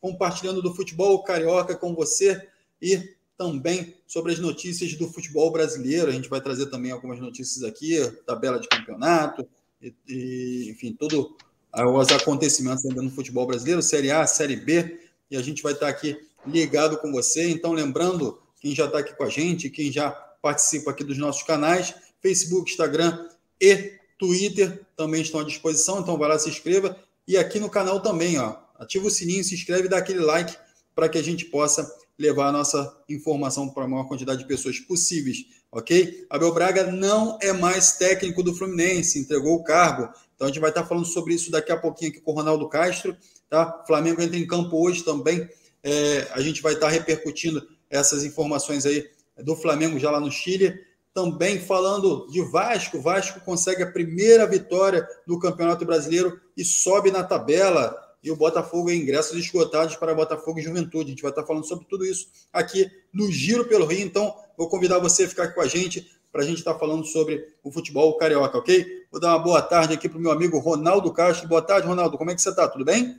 [0.00, 2.48] compartilhando do futebol carioca com você
[2.80, 6.08] e também sobre as notícias do futebol brasileiro.
[6.08, 9.46] A gente vai trazer também algumas notícias aqui, tabela de campeonato,
[9.80, 11.32] e, e enfim, todos
[11.72, 15.00] os acontecimentos ainda no futebol brasileiro, Série A, Série B,
[15.30, 16.16] e a gente vai estar aqui
[16.46, 17.48] ligado com você.
[17.50, 21.42] Então, lembrando, quem já está aqui com a gente, quem já participa aqui dos nossos
[21.42, 23.28] canais, Facebook, Instagram
[23.60, 26.96] e Twitter também estão à disposição, então vai lá, se inscreva.
[27.28, 30.56] E aqui no canal também, ó, ativa o sininho, se inscreve e dá aquele like
[30.94, 31.86] para que a gente possa
[32.18, 36.26] levar a nossa informação para a maior quantidade de pessoas possíveis, ok?
[36.30, 40.08] Abel Braga não é mais técnico do Fluminense, entregou o cargo.
[40.34, 42.68] Então a gente vai estar falando sobre isso daqui a pouquinho aqui com o Ronaldo
[42.68, 43.16] Castro,
[43.48, 43.84] tá?
[43.86, 45.48] Flamengo entra em campo hoje também.
[45.82, 49.08] É, a gente vai estar repercutindo essas informações aí
[49.44, 50.74] do Flamengo já lá no Chile.
[51.12, 57.22] Também falando de Vasco, Vasco consegue a primeira vitória no Campeonato Brasileiro e sobe na
[57.22, 57.94] tabela
[58.26, 61.06] e o Botafogo em ingressos esgotados para Botafogo e Juventude.
[61.06, 64.04] A gente vai estar falando sobre tudo isso aqui no Giro pelo Rio.
[64.04, 67.04] Então, vou convidar você a ficar aqui com a gente para a gente estar falando
[67.04, 68.84] sobre o futebol carioca, ok?
[69.12, 71.48] Vou dar uma boa tarde aqui para o meu amigo Ronaldo Castro.
[71.48, 72.18] Boa tarde, Ronaldo.
[72.18, 72.66] Como é que você está?
[72.66, 73.16] Tudo bem?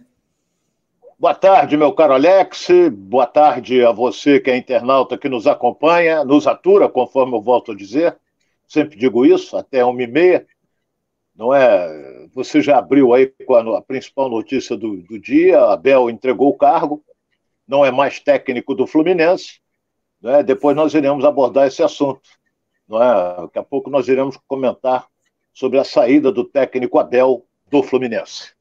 [1.17, 2.67] Boa tarde, meu caro Alex.
[2.91, 7.71] Boa tarde a você que é internauta que nos acompanha, nos atura, conforme eu volto
[7.71, 8.17] a dizer.
[8.67, 10.45] Sempre digo isso, até uma e meia
[11.37, 12.16] não é?
[12.37, 16.55] Você já abriu aí com a, a principal notícia do, do, dia, Abel entregou o
[16.55, 17.03] cargo,
[17.67, 19.59] não é mais técnico do Fluminense,
[20.21, 20.43] né?
[20.43, 22.21] depois nós iremos abordar esse assunto.
[22.87, 23.41] Não é?
[23.41, 25.07] Daqui a pouco nós iremos comentar
[25.51, 28.51] sobre a saída do técnico Abel do Fluminense.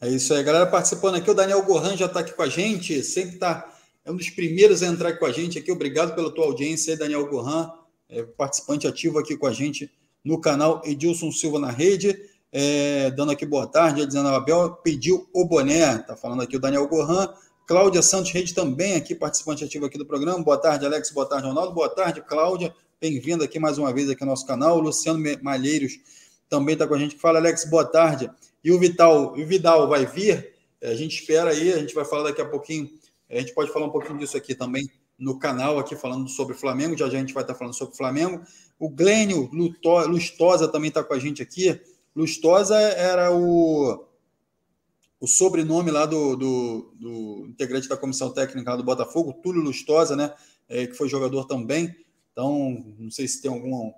[0.00, 1.28] É isso aí, galera participando aqui.
[1.28, 4.84] O Daniel Gohan já está aqui com a gente, sempre está, é um dos primeiros
[4.84, 5.72] a entrar com a gente aqui.
[5.72, 7.72] Obrigado pela tua audiência aí, Daniel Gohan,
[8.08, 9.90] é participante ativo aqui com a gente
[10.24, 12.18] no canal Edilson Silva na rede.
[12.50, 16.88] É, dando aqui boa tarde, dizendo Abel pediu o boné, tá falando aqui o Daniel
[16.88, 17.28] Gohan,
[17.66, 20.42] Cláudia Santos Rede também aqui, participante ativo aqui do programa.
[20.42, 21.10] Boa tarde, Alex.
[21.10, 21.74] Boa tarde, Ronaldo.
[21.74, 22.74] Boa tarde, Cláudia.
[22.98, 24.80] Bem-vinda aqui mais uma vez aqui ao nosso canal.
[24.80, 26.00] Luciano Malheiros
[26.48, 27.16] também está com a gente.
[27.16, 28.30] Fala, Alex, boa tarde.
[28.64, 30.54] E o Vital, o Vidal vai vir?
[30.80, 32.90] É, a gente espera aí, a gente vai falar daqui a pouquinho.
[33.30, 36.96] A gente pode falar um pouquinho disso aqui também no canal, aqui falando sobre Flamengo.
[36.96, 38.40] Já já a gente vai estar falando sobre Flamengo.
[38.78, 41.80] O Glênio Lustosa também está com a gente aqui.
[42.14, 44.06] Lustosa era o,
[45.20, 50.32] o sobrenome lá do, do, do, integrante da comissão técnica do Botafogo, Túlio Lustosa, né?
[50.68, 51.94] É, que foi jogador também.
[52.32, 53.92] Então, não sei se tem algum,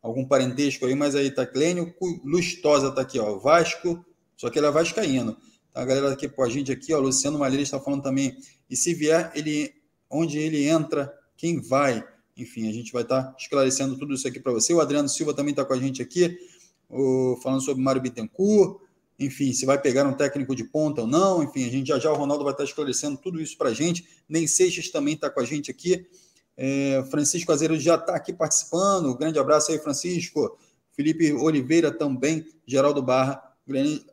[0.00, 1.94] algum parentesco aí, mas aí tá Glênio
[2.24, 3.38] Lustosa está aqui, ó.
[3.38, 4.04] Vasco,
[4.36, 5.36] só que ele é vascaíno.
[5.70, 6.98] Tá, a galera aqui com a gente aqui, ó.
[6.98, 8.36] Luciano Malheiro está falando também.
[8.70, 9.74] E se vier, ele,
[10.10, 12.04] onde ele entra, quem vai?
[12.36, 14.72] Enfim, a gente vai estar tá esclarecendo tudo isso aqui para você.
[14.72, 16.36] O Adriano Silva também está com a gente aqui,
[17.42, 18.82] falando sobre Mário Bittencourt.
[19.18, 21.42] Enfim, se vai pegar um técnico de ponta ou não.
[21.42, 23.74] Enfim, a gente já já o Ronaldo vai estar tá esclarecendo tudo isso para a
[23.74, 24.04] gente.
[24.28, 26.06] Nem Seixas também está com a gente aqui.
[26.56, 29.16] É, Francisco Azeiro já está aqui participando.
[29.16, 30.58] Grande abraço aí, Francisco.
[30.92, 33.42] Felipe Oliveira também, Geraldo Barra,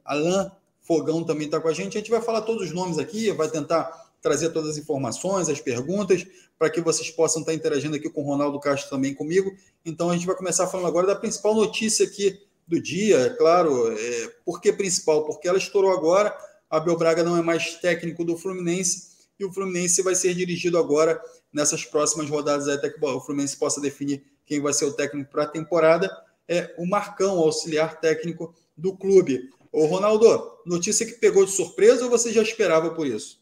[0.04, 0.52] Alain
[0.82, 1.98] Fogão também está com a gente.
[1.98, 5.60] A gente vai falar todos os nomes aqui, vai tentar trazer todas as informações, as
[5.60, 6.26] perguntas,
[6.58, 9.52] para que vocês possam estar interagindo aqui com o Ronaldo Castro também comigo.
[9.84, 13.92] Então a gente vai começar falando agora da principal notícia aqui do dia, é claro.
[13.92, 15.26] É, por que principal?
[15.26, 16.36] Porque ela estourou agora.
[16.70, 21.22] Abel Braga não é mais técnico do Fluminense e o Fluminense vai ser dirigido agora
[21.52, 25.44] nessas próximas rodadas até que o Fluminense possa definir quem vai ser o técnico para
[25.44, 26.10] a temporada.
[26.48, 29.50] É o Marcão, o auxiliar técnico do clube.
[29.72, 33.41] Ô Ronaldo, notícia que pegou de surpresa ou você já esperava por isso?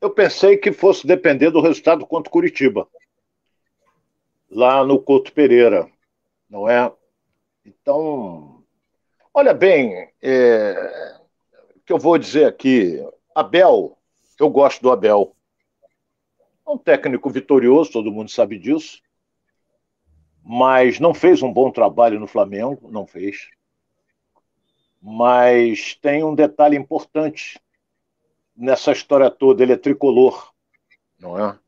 [0.00, 2.88] Eu pensei que fosse depender do resultado contra Curitiba,
[4.50, 5.90] lá no Couto Pereira,
[6.48, 6.90] não é?
[7.66, 8.64] Então,
[9.34, 11.20] olha bem, é,
[11.76, 12.98] o que eu vou dizer aqui,
[13.34, 13.98] Abel,
[14.38, 15.36] eu gosto do Abel.
[16.66, 19.02] É um técnico vitorioso, todo mundo sabe disso,
[20.42, 23.50] mas não fez um bom trabalho no Flamengo, não fez.
[25.02, 27.60] Mas tem um detalhe importante
[28.60, 30.52] nessa história toda, ele é tricolor,
[31.18, 31.58] não é?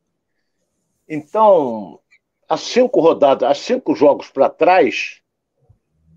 [1.08, 1.98] Então,
[2.46, 5.22] há cinco rodadas, há cinco jogos para trás,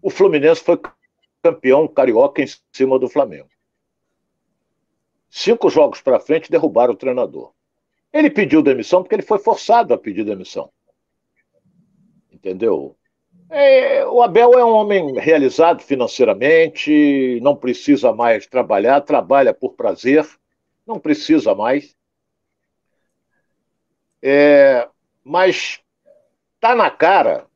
[0.02, 0.80] o Fluminense foi
[1.42, 3.50] campeão carioca em cima do Flamengo.
[5.30, 7.54] Cinco jogos para frente derrubaram o treinador.
[8.12, 10.72] Ele pediu demissão porque ele foi forçado a pedir demissão.
[12.32, 12.96] Entendeu?
[13.50, 20.26] É, o Abel é um homem realizado financeiramente, não precisa mais trabalhar, trabalha por prazer
[20.86, 21.96] não precisa mais.
[24.22, 24.88] É,
[25.24, 25.82] mas
[26.60, 27.48] tá na cara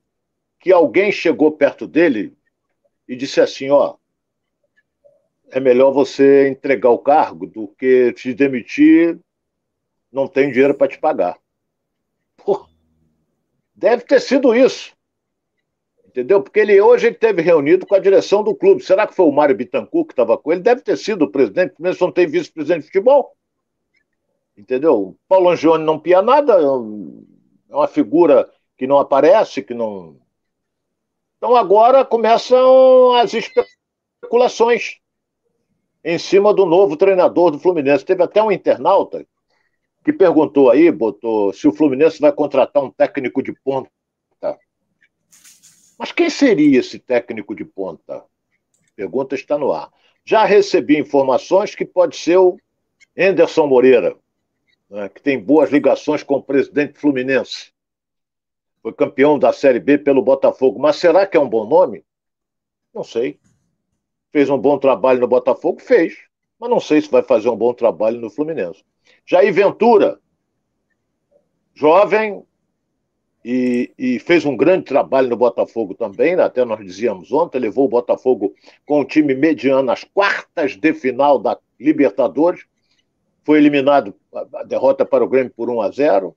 [0.60, 2.38] que alguém chegou perto dele
[3.08, 3.96] e disse assim, ó,
[5.52, 9.20] é melhor você entregar o cargo do que te demitir,
[10.12, 11.40] não tem dinheiro para te pagar.
[12.38, 12.68] Pô,
[13.74, 14.96] deve ter sido isso.
[16.10, 16.42] Entendeu?
[16.42, 18.84] Porque ele hoje ele teve reunido com a direção do clube.
[18.84, 20.60] Será que foi o Mário Bittencourt que estava com ele?
[20.60, 23.36] Deve ter sido o presidente, mesmo não tem vice-presidente de futebol.
[24.58, 25.16] Entendeu?
[25.28, 30.20] Paulo Angione não pia nada, é, é uma figura que não aparece, que não.
[31.38, 34.98] Então agora começam as especulações
[36.04, 38.04] em cima do novo treinador do Fluminense.
[38.04, 39.24] Teve até um internauta
[40.04, 43.92] que perguntou aí, botou, se o Fluminense vai contratar um técnico de ponta.
[46.00, 48.24] Mas quem seria esse técnico de ponta?
[48.96, 49.92] Pergunta está no ar.
[50.24, 52.58] Já recebi informações que pode ser o
[53.18, 54.16] Anderson Moreira,
[54.90, 57.74] né, que tem boas ligações com o presidente Fluminense.
[58.82, 60.80] Foi campeão da Série B pelo Botafogo.
[60.80, 62.06] Mas será que é um bom nome?
[62.94, 63.38] Não sei.
[64.32, 65.82] Fez um bom trabalho no Botafogo?
[65.82, 66.18] Fez.
[66.58, 68.86] Mas não sei se vai fazer um bom trabalho no Fluminense.
[69.26, 70.18] Jair Ventura,
[71.74, 72.46] jovem,
[73.44, 76.44] e, e, fez um grande trabalho no Botafogo também, né?
[76.44, 78.54] até nós dizíamos ontem, levou o Botafogo
[78.86, 82.66] com um time mediano às quartas de final da Libertadores,
[83.46, 84.14] foi eliminado
[84.54, 86.36] a derrota para o Grêmio por 1 a 0.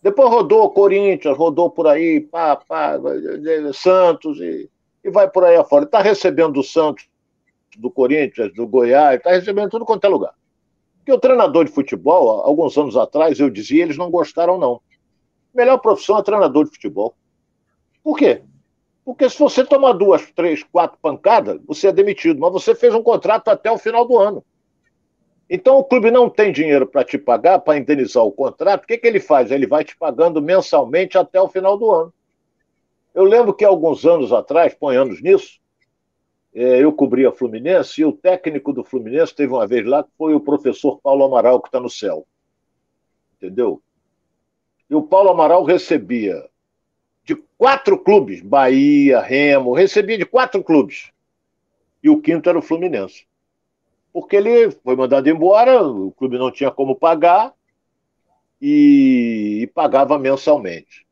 [0.00, 2.94] Depois rodou o Corinthians, rodou por aí, pá, pá,
[3.74, 4.70] Santos e,
[5.02, 5.84] e vai por aí afora.
[5.84, 7.08] Está recebendo do Santos,
[7.76, 10.34] do Corinthians, do Goiás, está recebendo tudo quanto é lugar.
[10.98, 14.80] Porque o treinador de futebol, alguns anos atrás, eu dizia, eles não gostaram, não
[15.56, 17.14] melhor profissão é treinador de futebol.
[18.02, 18.42] Por quê?
[19.04, 22.40] Porque se você tomar duas, três, quatro pancadas, você é demitido.
[22.40, 24.44] Mas você fez um contrato até o final do ano.
[25.48, 28.84] Então o clube não tem dinheiro para te pagar, para indenizar o contrato.
[28.84, 29.50] O que, que ele faz?
[29.50, 32.12] Ele vai te pagando mensalmente até o final do ano.
[33.14, 35.60] Eu lembro que alguns anos atrás, põe anos nisso,
[36.52, 40.34] é, eu cobria Fluminense e o técnico do Fluminense teve uma vez lá que foi
[40.34, 42.26] o professor Paulo Amaral, que está no céu.
[43.36, 43.80] Entendeu?
[44.88, 46.48] E o Paulo Amaral recebia
[47.24, 51.10] de quatro clubes, Bahia, Remo, recebia de quatro clubes.
[52.02, 53.26] E o quinto era o Fluminense.
[54.12, 57.52] Porque ele foi mandado embora, o clube não tinha como pagar
[58.62, 61.04] e, e pagava mensalmente.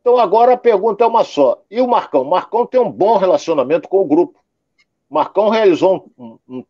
[0.00, 1.62] Então agora a pergunta é uma só.
[1.70, 2.22] E o Marcão?
[2.22, 4.42] O Marcão tem um bom relacionamento com o grupo.
[5.08, 6.64] O Marcão realizou um, um, um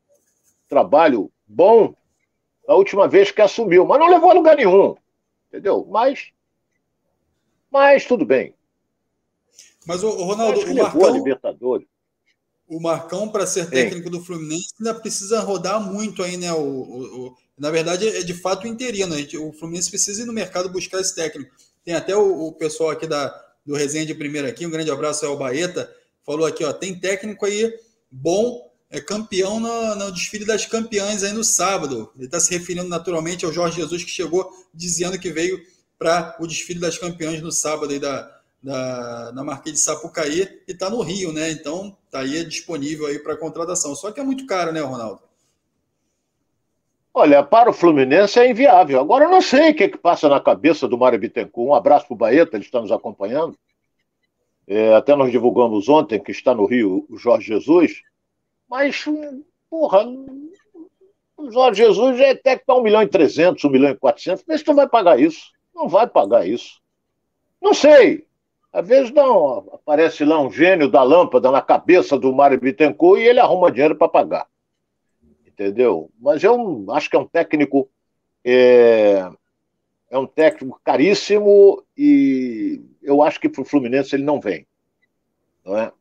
[0.68, 1.94] trabalho bom
[2.66, 4.96] a última vez que assumiu, mas não levou a lugar nenhum.
[5.48, 5.86] Entendeu?
[5.88, 6.32] Mas
[7.70, 8.54] mas tudo bem.
[9.86, 11.86] Mas o, Ronaldo, o Marcão, Libertadores.
[12.66, 16.52] O Marcão, para ser técnico do Fluminense, ainda precisa rodar muito aí, né?
[16.52, 19.16] O, o, o na verdade, é de fato interino.
[19.40, 21.54] O Fluminense precisa ir no mercado buscar esse técnico.
[21.84, 23.28] Tem até o, pessoal aqui da,
[23.64, 25.90] do Resenha de Primeira aqui, um grande abraço ao Baeta,
[26.24, 27.72] falou aqui, ó, tem técnico aí
[28.10, 32.12] bom, é campeão no, no desfile das campeãs aí no sábado.
[32.16, 35.60] Ele está se referindo naturalmente ao Jorge Jesus, que chegou dizendo que veio
[35.98, 40.72] para o desfile das campeãs no sábado aí da, da, na Marquês de Sapucaí e
[40.72, 41.50] está no Rio, né?
[41.50, 43.94] Então está aí disponível aí para contratação.
[43.94, 45.20] Só que é muito caro, né, Ronaldo?
[47.12, 49.00] Olha, para o Fluminense é inviável.
[49.00, 51.68] Agora eu não sei o que, é que passa na cabeça do Mário Bittencourt.
[51.68, 53.58] Um abraço para o Baeta, ele está nos acompanhando.
[54.66, 58.02] É, até nós divulgamos ontem que está no Rio o Jorge Jesus.
[58.68, 59.04] Mas,
[59.68, 60.06] porra,
[61.36, 64.44] o Jorge Jesus é até que está 1 milhão e 300, 1 milhão e 400.
[64.46, 65.57] Mas tu vai pagar isso.
[65.78, 66.80] Não vai pagar isso.
[67.62, 68.26] Não sei.
[68.72, 73.28] Às vezes não, aparece lá um gênio da lâmpada na cabeça do Mário Bittencourt e
[73.28, 74.48] ele arruma dinheiro para pagar.
[75.46, 76.10] Entendeu?
[76.18, 77.88] Mas eu acho que é um técnico.
[78.44, 79.30] É,
[80.10, 84.66] é um técnico caríssimo e eu acho que para o Fluminense ele não vem.
[85.64, 85.92] Não é?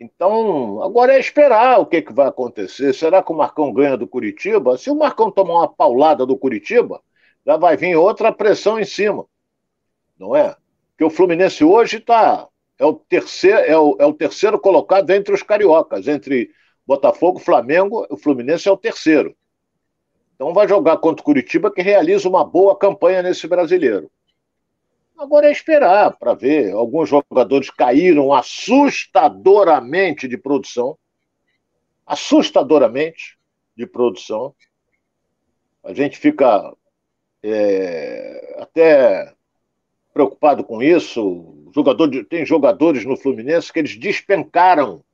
[0.00, 2.94] Então, agora é esperar o que, que vai acontecer.
[2.94, 4.78] Será que o Marcão ganha do Curitiba?
[4.78, 7.02] Se o Marcão tomar uma paulada do Curitiba,
[7.48, 9.24] já vai vir outra pressão em cima.
[10.18, 10.54] Não é?
[10.98, 12.46] Que o Fluminense hoje está.
[12.78, 16.50] É o, terceiro, é, o, é o terceiro colocado entre os cariocas, entre
[16.86, 19.34] Botafogo, Flamengo, o Fluminense é o terceiro.
[20.34, 24.10] Então vai jogar contra o Curitiba, que realiza uma boa campanha nesse brasileiro.
[25.16, 26.72] Agora é esperar para ver.
[26.72, 30.98] Alguns jogadores caíram assustadoramente de produção.
[32.06, 33.38] Assustadoramente
[33.74, 34.54] de produção.
[35.82, 36.76] A gente fica
[37.42, 39.34] é, até
[40.12, 41.54] preocupado com isso.
[41.74, 45.04] Jogador de, tem jogadores no Fluminense que eles despencaram,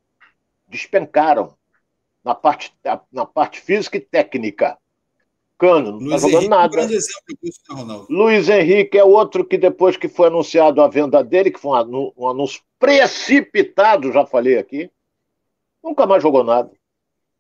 [0.69, 1.55] despencaram
[2.25, 2.73] na parte,
[3.13, 4.79] na parte física e técnica.
[5.59, 6.83] Cano, não está jogando Henrique, nada.
[6.83, 11.51] Um disso, né, Luiz Henrique é outro que depois que foi anunciado a venda dele,
[11.51, 14.91] que foi um, um anúncio precipitado, já falei aqui,
[15.83, 16.71] nunca mais jogou nada.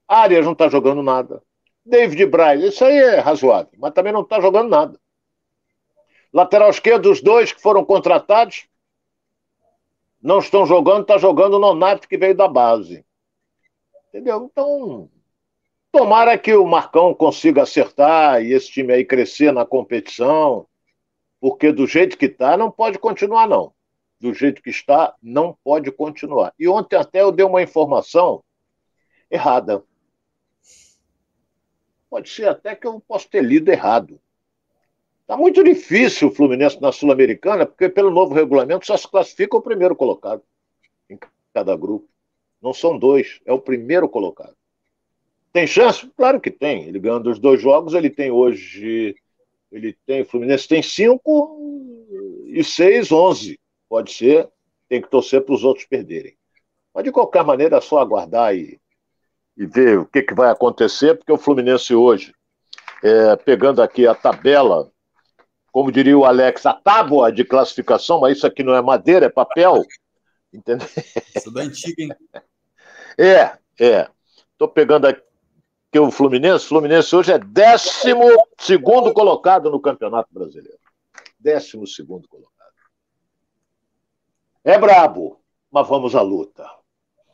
[0.06, 1.42] Arias não está jogando nada.
[1.84, 4.98] David Braz, isso aí é razoável, mas também não está jogando nada.
[6.32, 8.66] Lateral esquerdo, os dois que foram contratados,
[10.20, 13.04] não estão jogando, está jogando o Nonato que veio da base.
[14.08, 14.48] Entendeu?
[14.50, 15.10] Então,
[15.92, 20.66] tomara que o Marcão consiga acertar e esse time aí crescer na competição,
[21.40, 23.74] porque do jeito que está, não pode continuar, não.
[24.18, 26.54] Do jeito que está, não pode continuar.
[26.58, 28.42] E ontem até eu dei uma informação
[29.30, 29.84] errada.
[32.14, 34.20] Pode ser até que eu possa ter lido errado.
[35.22, 39.60] Está muito difícil o Fluminense na Sul-Americana, porque pelo novo regulamento só se classifica o
[39.60, 40.40] primeiro colocado
[41.10, 41.18] em
[41.52, 42.08] cada grupo.
[42.62, 44.54] Não são dois, é o primeiro colocado.
[45.52, 46.08] Tem chance?
[46.16, 46.84] Claro que tem.
[46.84, 49.16] Ele ganhando os dois jogos, ele tem hoje.
[49.72, 50.22] Ele tem.
[50.22, 52.06] O Fluminense tem cinco
[52.46, 53.58] e seis, onze.
[53.88, 54.48] Pode ser,
[54.88, 56.36] tem que torcer para os outros perderem.
[56.94, 58.80] Mas de qualquer maneira é só aguardar e,
[59.56, 62.34] e ver o que, que vai acontecer, porque o Fluminense hoje,
[63.02, 64.90] é, pegando aqui a tabela
[65.74, 69.28] como diria o Alex, a tábua de classificação, mas isso aqui não é madeira, é
[69.28, 69.82] papel.
[70.52, 70.86] Entendeu?
[71.34, 72.10] Isso da antiga, hein?
[73.18, 74.08] É, é.
[74.52, 76.66] Estou pegando aqui o Fluminense.
[76.66, 78.14] O Fluminense hoje é 12
[79.12, 80.78] colocado no Campeonato Brasileiro.
[81.40, 81.72] 12
[82.06, 82.54] colocado.
[84.62, 85.40] É brabo,
[85.72, 86.70] mas vamos à luta.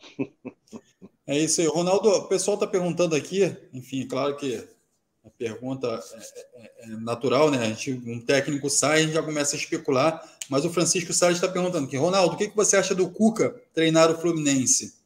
[1.30, 1.68] É isso aí.
[1.68, 4.68] Ronaldo, o pessoal está perguntando aqui, enfim, claro que
[5.24, 7.58] a pergunta é, é, é, natural, né?
[7.58, 11.36] A gente, um técnico sai, a gente já começa a especular, mas o Francisco Salles
[11.36, 14.98] está perguntando aqui, Ronaldo, o que, que você acha do Cuca treinar o Fluminense?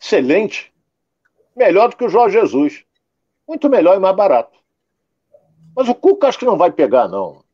[0.00, 0.72] Excelente.
[1.54, 2.82] Melhor do que o Jorge Jesus.
[3.46, 4.58] Muito melhor e mais barato.
[5.76, 7.44] Mas o Cuca acho que não vai pegar, não.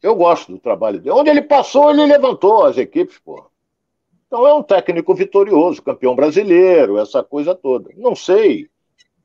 [0.00, 1.16] Eu gosto do trabalho dele.
[1.16, 3.50] Onde ele passou, ele levantou as equipes, pô.
[4.32, 7.90] Então é um técnico vitorioso, campeão brasileiro, essa coisa toda.
[7.98, 8.66] Não sei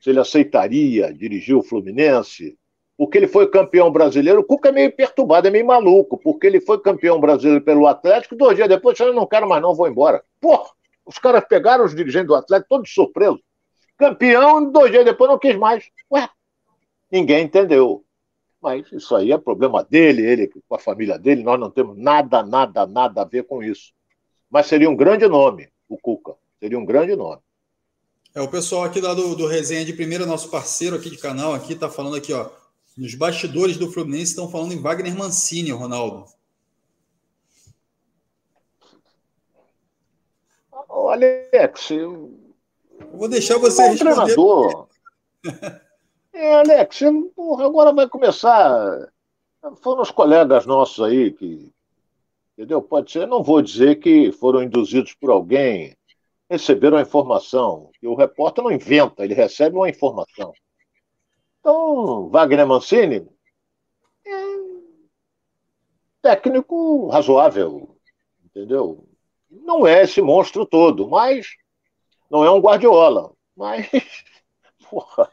[0.01, 2.57] se ele aceitaria dirigir o Fluminense,
[2.97, 4.41] porque ele foi campeão brasileiro.
[4.41, 8.35] O Cuca é meio perturbado, é meio maluco, porque ele foi campeão brasileiro pelo Atlético,
[8.35, 10.21] dois dias depois, eu não quero mais não, vou embora.
[10.41, 10.71] Porra,
[11.05, 13.39] os caras pegaram os dirigentes do Atlético todos surpresos.
[13.97, 15.85] Campeão, dois dias depois não quis mais.
[16.11, 16.27] Ué,
[17.09, 18.03] ninguém entendeu.
[18.61, 22.43] Mas isso aí é problema dele, ele com a família dele, nós não temos nada,
[22.43, 23.95] nada, nada a ver com isso.
[24.49, 26.35] Mas seria um grande nome, o Cuca.
[26.59, 27.41] Seria um grande nome.
[28.33, 31.53] É, o pessoal aqui lá do, do Resenha de Primeira, nosso parceiro aqui de canal,
[31.53, 32.49] aqui tá falando aqui, ó.
[32.97, 36.25] Nos bastidores do Fluminense estão falando em Wagner Mancini, Ronaldo.
[41.17, 42.31] Alex, eu
[43.13, 44.13] vou deixar você é responder.
[44.13, 44.87] Treinador.
[46.33, 46.99] é, Alex,
[47.35, 49.11] porra, agora vai começar.
[49.81, 51.71] Foram os colegas nossos aí que.
[52.57, 52.81] Entendeu?
[52.81, 55.95] Pode ser, não vou dizer que foram induzidos por alguém
[56.49, 57.91] receberam a informação.
[58.01, 60.53] E o repórter não inventa, ele recebe uma informação.
[61.59, 63.27] Então, Wagner Mancini
[64.25, 64.31] é
[66.21, 67.97] técnico razoável,
[68.45, 69.07] entendeu?
[69.49, 71.47] Não é esse monstro todo, mas
[72.29, 73.33] não é um Guardiola.
[73.55, 73.87] Mas,
[74.89, 75.31] porra.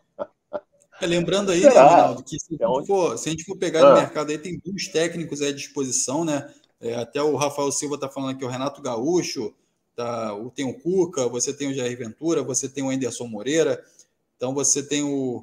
[1.00, 3.85] É, lembrando aí, né, Ronaldo, que se, a gente for, se a gente for pegar
[3.85, 3.90] ah.
[3.90, 6.52] no mercado aí, tem muitos técnicos à disposição, né?
[6.85, 9.55] É, até o Rafael Silva está falando aqui, o Renato Gaúcho,
[9.97, 13.83] tá, tem o Cuca, você tem o Jair Ventura, você tem o Anderson Moreira,
[14.37, 15.43] então você tem o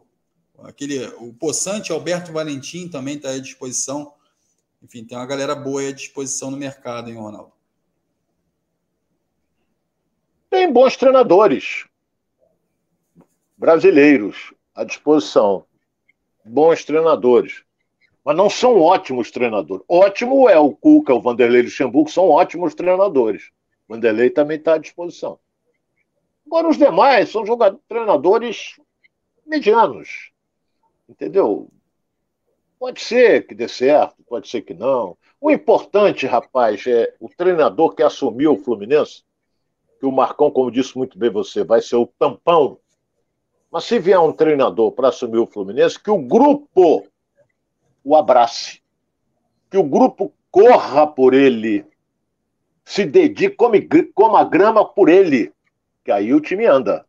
[0.59, 4.13] aquele o Poçante, Alberto Valentim também está à disposição.
[4.83, 7.51] Enfim, tem uma galera boa à disposição no mercado, hein, Ronaldo?
[10.47, 11.87] Tem bons treinadores
[13.57, 15.65] brasileiros à disposição.
[16.45, 17.63] Bons treinadores.
[18.23, 19.83] Mas não são ótimos treinadores.
[19.87, 23.51] Ótimo é o Cuca, o Vanderlei Luxemburgo, são ótimos treinadores.
[23.87, 25.39] Vanderlei também está à disposição.
[26.45, 28.79] Agora, os demais são jogadores, treinadores
[29.45, 30.31] medianos.
[31.09, 31.69] Entendeu?
[32.79, 35.17] Pode ser que dê certo, pode ser que não.
[35.39, 39.23] O importante, rapaz, é o treinador que assumiu o Fluminense,
[39.99, 42.77] que o Marcão, como disse muito bem você, vai ser o tampão.
[43.71, 47.07] Mas se vier um treinador para assumir o Fluminense, que o grupo
[48.03, 48.81] o abrace.
[49.69, 51.85] Que o grupo corra por ele
[52.83, 55.53] se dedique, come, coma grama por ele,
[56.03, 57.05] que aí o time anda.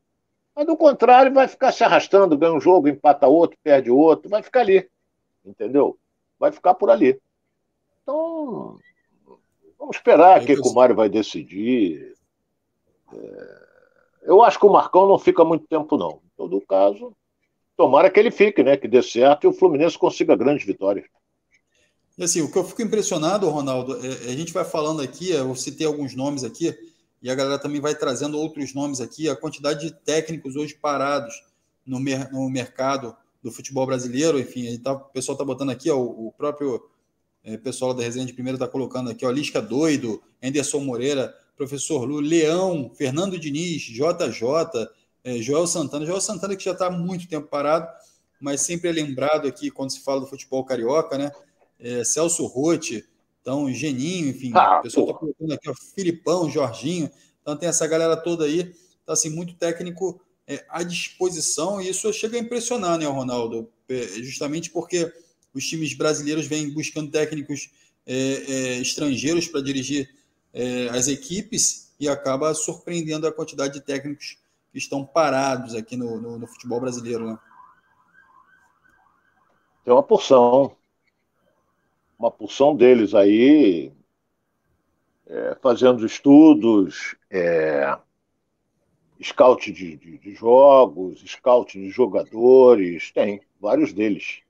[0.55, 4.43] Mas do contrário, vai ficar se arrastando, ganha um jogo, empata outro, perde outro, vai
[4.43, 4.89] ficar ali.
[5.45, 5.99] Entendeu?
[6.39, 7.21] Vai ficar por ali.
[8.03, 8.79] Então,
[9.79, 12.15] vamos esperar o que, que o Mário vai decidir.
[13.13, 13.63] É,
[14.23, 16.21] eu acho que o Marcão não fica muito tempo, não.
[16.25, 17.13] Em todo caso,
[17.83, 18.77] tomara que ele fique, né?
[18.77, 21.05] Que dê certo e o Fluminense consiga grandes vitórias.
[22.17, 25.53] E assim, o que eu fico impressionado, Ronaldo, é, a gente vai falando aqui, eu
[25.57, 26.73] citei alguns nomes aqui,
[27.21, 29.29] e a galera também vai trazendo outros nomes aqui.
[29.29, 31.43] A quantidade de técnicos hoje parados
[31.85, 35.99] no, mer no mercado do futebol brasileiro, enfim, tá, o pessoal está botando aqui, ó,
[35.99, 36.81] o próprio
[37.43, 42.05] é, pessoal da Resenha de Primeiro está colocando aqui, ó, Lisca Doido, Anderson Moreira, Professor
[42.05, 44.87] Lu, Leão, Fernando Diniz, JJ,
[45.25, 46.05] é, Joel Santana.
[46.05, 47.89] Joel Santana que já está há muito tempo parado,
[48.41, 51.33] mas sempre é lembrado aqui quando se fala do futebol carioca, né?
[51.79, 53.05] É, Celso Rotti,
[53.41, 57.11] então Geninho, enfim, ah, o pessoal está colocando aqui, ó, Filipão, Jorginho.
[57.41, 62.13] Então tem essa galera toda aí, está assim, muito técnico é, à disposição, e isso
[62.13, 63.69] chega a impressionar, né, Ronaldo?
[63.89, 65.13] É, justamente porque
[65.53, 67.71] os times brasileiros vêm buscando técnicos
[68.07, 70.09] é, é, estrangeiros para dirigir
[70.53, 74.39] é, as equipes e acaba surpreendendo a quantidade de técnicos
[74.73, 77.27] que estão parados aqui no, no, no futebol brasileiro.
[77.27, 77.39] Né?
[79.85, 80.75] Tem uma porção,
[82.19, 83.93] uma porção deles aí
[85.27, 87.97] é, fazendo estudos, é,
[89.23, 94.41] scout de, de, de, jogos, scout de jogadores, tem vários deles.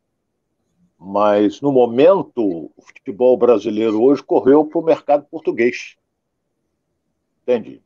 [0.96, 5.96] Mas, no momento, o futebol brasileiro hoje correu para o mercado português.
[7.42, 7.82] Entende?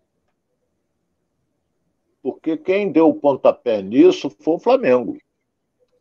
[2.27, 5.17] Porque quem deu o pontapé nisso foi o Flamengo.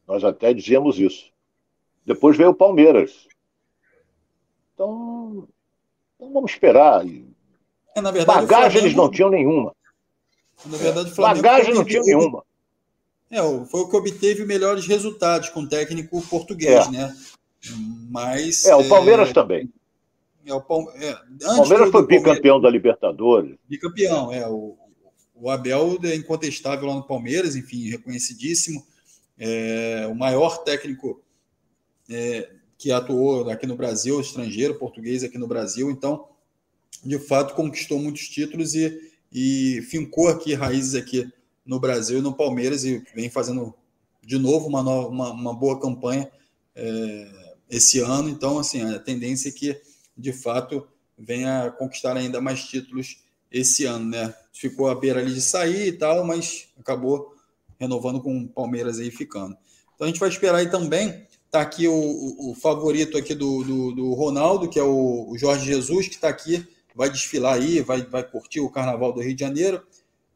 [0.08, 1.32] Nós até dizíamos isso.
[2.03, 3.27] Depois veio o Palmeiras.
[4.74, 5.48] Então,
[6.15, 7.05] então vamos esperar.
[7.05, 8.77] É, verdade, Bagagem Flamengo...
[8.79, 9.75] eles não tinham nenhuma.
[10.65, 12.44] Na verdade, o Flamengo Bagagem não tinha nenhuma.
[13.29, 16.89] É, foi o que obteve melhores resultados com o técnico português, é.
[16.89, 17.15] né?
[18.10, 18.65] Mas.
[18.65, 19.34] É, o Palmeiras é...
[19.34, 19.72] também.
[20.44, 20.89] É, o Palme...
[20.96, 21.15] é,
[21.55, 23.55] Palmeiras foi bicampeão da Libertadores.
[23.70, 24.48] Bicampeão, é.
[24.50, 24.75] O,
[25.36, 28.86] o Abel é incontestável lá no Palmeiras, enfim, reconhecidíssimo.
[29.38, 31.22] É, o maior técnico
[32.10, 35.92] é, que atuou aqui no Brasil, estrangeiro, português aqui no Brasil.
[35.92, 36.27] Então,
[37.04, 41.30] de fato, conquistou muitos títulos e, e fincou aqui raízes aqui
[41.65, 43.74] no Brasil e no Palmeiras e vem fazendo
[44.24, 46.32] de novo uma, nova, uma, uma boa campanha
[46.74, 48.30] é, esse ano.
[48.30, 49.81] Então, assim, a tendência é que,
[50.18, 53.25] de fato, venha conquistar ainda mais títulos
[53.55, 54.33] esse ano, né?
[54.51, 57.33] Ficou à beira ali de sair e tal, mas acabou
[57.79, 59.55] renovando com o Palmeiras aí ficando.
[59.96, 61.25] Então a gente vai esperar aí também.
[61.50, 66.09] Tá aqui o, o, favorito aqui do, do, do, Ronaldo, que é o, Jorge Jesus,
[66.09, 69.81] que está aqui, vai desfilar aí, vai, vai curtir o Carnaval do Rio de Janeiro.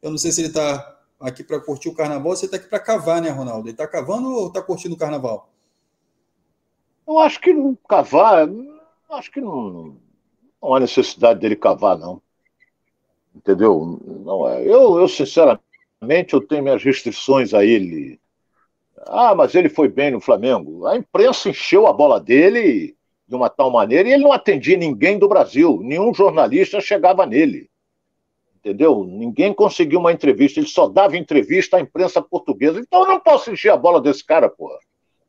[0.01, 2.79] Eu não sei se ele está aqui para curtir o carnaval, você está aqui para
[2.79, 3.67] cavar, né, Ronaldo?
[3.67, 5.51] Ele está cavando ou está curtindo o carnaval?
[7.05, 7.53] Eu acho que
[7.89, 8.47] cavar,
[9.11, 9.97] acho que não,
[10.61, 12.21] não há necessidade dele cavar, não.
[13.35, 13.99] Entendeu?
[14.25, 14.61] Não é.
[14.63, 18.19] Eu, eu, sinceramente, eu tenho minhas restrições a ele.
[19.07, 20.85] Ah, mas ele foi bem no Flamengo.
[20.85, 22.95] A imprensa encheu a bola dele
[23.27, 25.79] de uma tal maneira e ele não atendia ninguém do Brasil.
[25.81, 27.69] Nenhum jornalista chegava nele
[28.59, 29.03] entendeu?
[29.03, 32.79] Ninguém conseguiu uma entrevista, ele só dava entrevista à imprensa portuguesa.
[32.79, 34.77] Então eu não posso encher a bola desse cara, porra.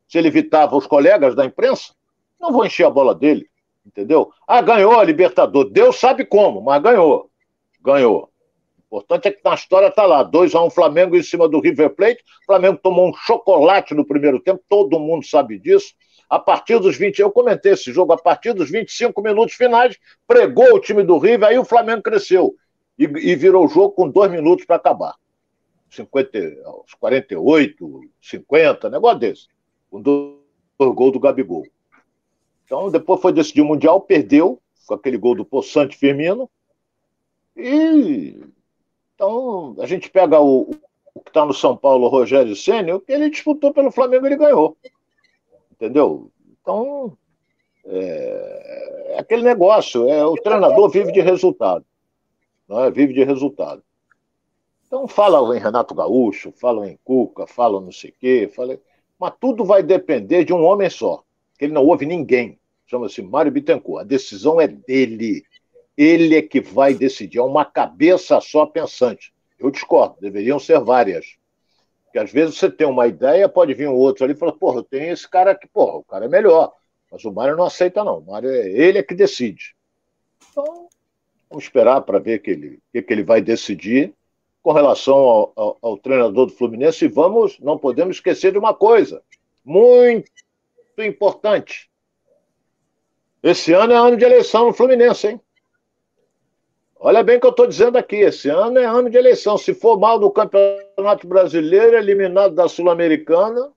[0.07, 1.93] Se ele evitava os colegas da imprensa,
[2.39, 3.47] não vou encher a bola dele,
[3.85, 4.31] entendeu?
[4.45, 5.71] Ah, ganhou a Libertadores.
[5.71, 7.30] Deus sabe como, mas ganhou.
[7.81, 8.29] Ganhou.
[8.91, 11.47] O importante é que na história está lá, 2 a 1 um Flamengo em cima
[11.47, 12.23] do River Plate.
[12.43, 15.93] O Flamengo tomou um chocolate no primeiro tempo, todo mundo sabe disso.
[16.29, 20.75] A partir dos 20, eu comentei esse jogo, a partir dos 25 minutos finais, pregou
[20.75, 22.55] o time do River, aí o Flamengo cresceu
[22.97, 25.15] e, e virou o jogo com dois minutos para acabar.
[25.89, 26.39] 50,
[26.99, 29.47] 48, 50, negócio desse.
[29.89, 30.37] Com dois,
[30.79, 31.65] gols do Gabigol.
[32.65, 36.49] Então, depois foi decidir o Mundial, perdeu com aquele gol do Poçante Firmino.
[37.61, 38.41] E
[39.15, 40.71] então a gente pega o,
[41.13, 42.53] o que está no São Paulo, o Rogério
[42.95, 44.75] o que ele disputou pelo Flamengo, ele ganhou.
[45.71, 46.31] Entendeu?
[46.61, 47.17] Então,
[47.85, 51.85] é, é aquele negócio, é, o treinador vive de resultado
[52.71, 52.89] não é?
[52.89, 53.83] vive de resultado.
[54.87, 58.79] Então falam em Renato Gaúcho, falam em Cuca, falam não sei o quê, falam...
[59.19, 61.23] mas tudo vai depender de um homem só,
[61.59, 62.57] que ele não ouve ninguém.
[62.87, 64.01] Chama-se Mário Bittencourt.
[64.01, 65.43] A decisão é dele.
[65.97, 67.39] Ele é que vai decidir.
[67.39, 69.33] É uma cabeça só pensante.
[69.59, 71.37] Eu discordo, deveriam ser várias.
[72.05, 74.83] Porque às vezes você tem uma ideia, pode vir um outro ali e falar, porra,
[74.83, 76.73] tenho esse cara aqui, porra, o cara é melhor.
[77.11, 78.19] Mas o Mário não aceita, não.
[78.19, 79.75] O Mário é ele é que decide.
[80.49, 80.89] Então,
[81.51, 84.13] Vamos esperar para ver o que ele, que, que ele vai decidir
[84.63, 87.03] com relação ao, ao, ao, treinador do Fluminense.
[87.03, 89.21] E vamos, não podemos esquecer de uma coisa
[89.63, 90.31] muito
[90.99, 91.91] importante.
[93.43, 95.41] Esse ano é ano de eleição no Fluminense, hein?
[97.03, 98.17] Olha bem o que eu estou dizendo aqui.
[98.17, 99.57] Esse ano é ano de eleição.
[99.57, 103.71] Se for mal no Campeonato Brasileiro, eliminado da Sul-Americana,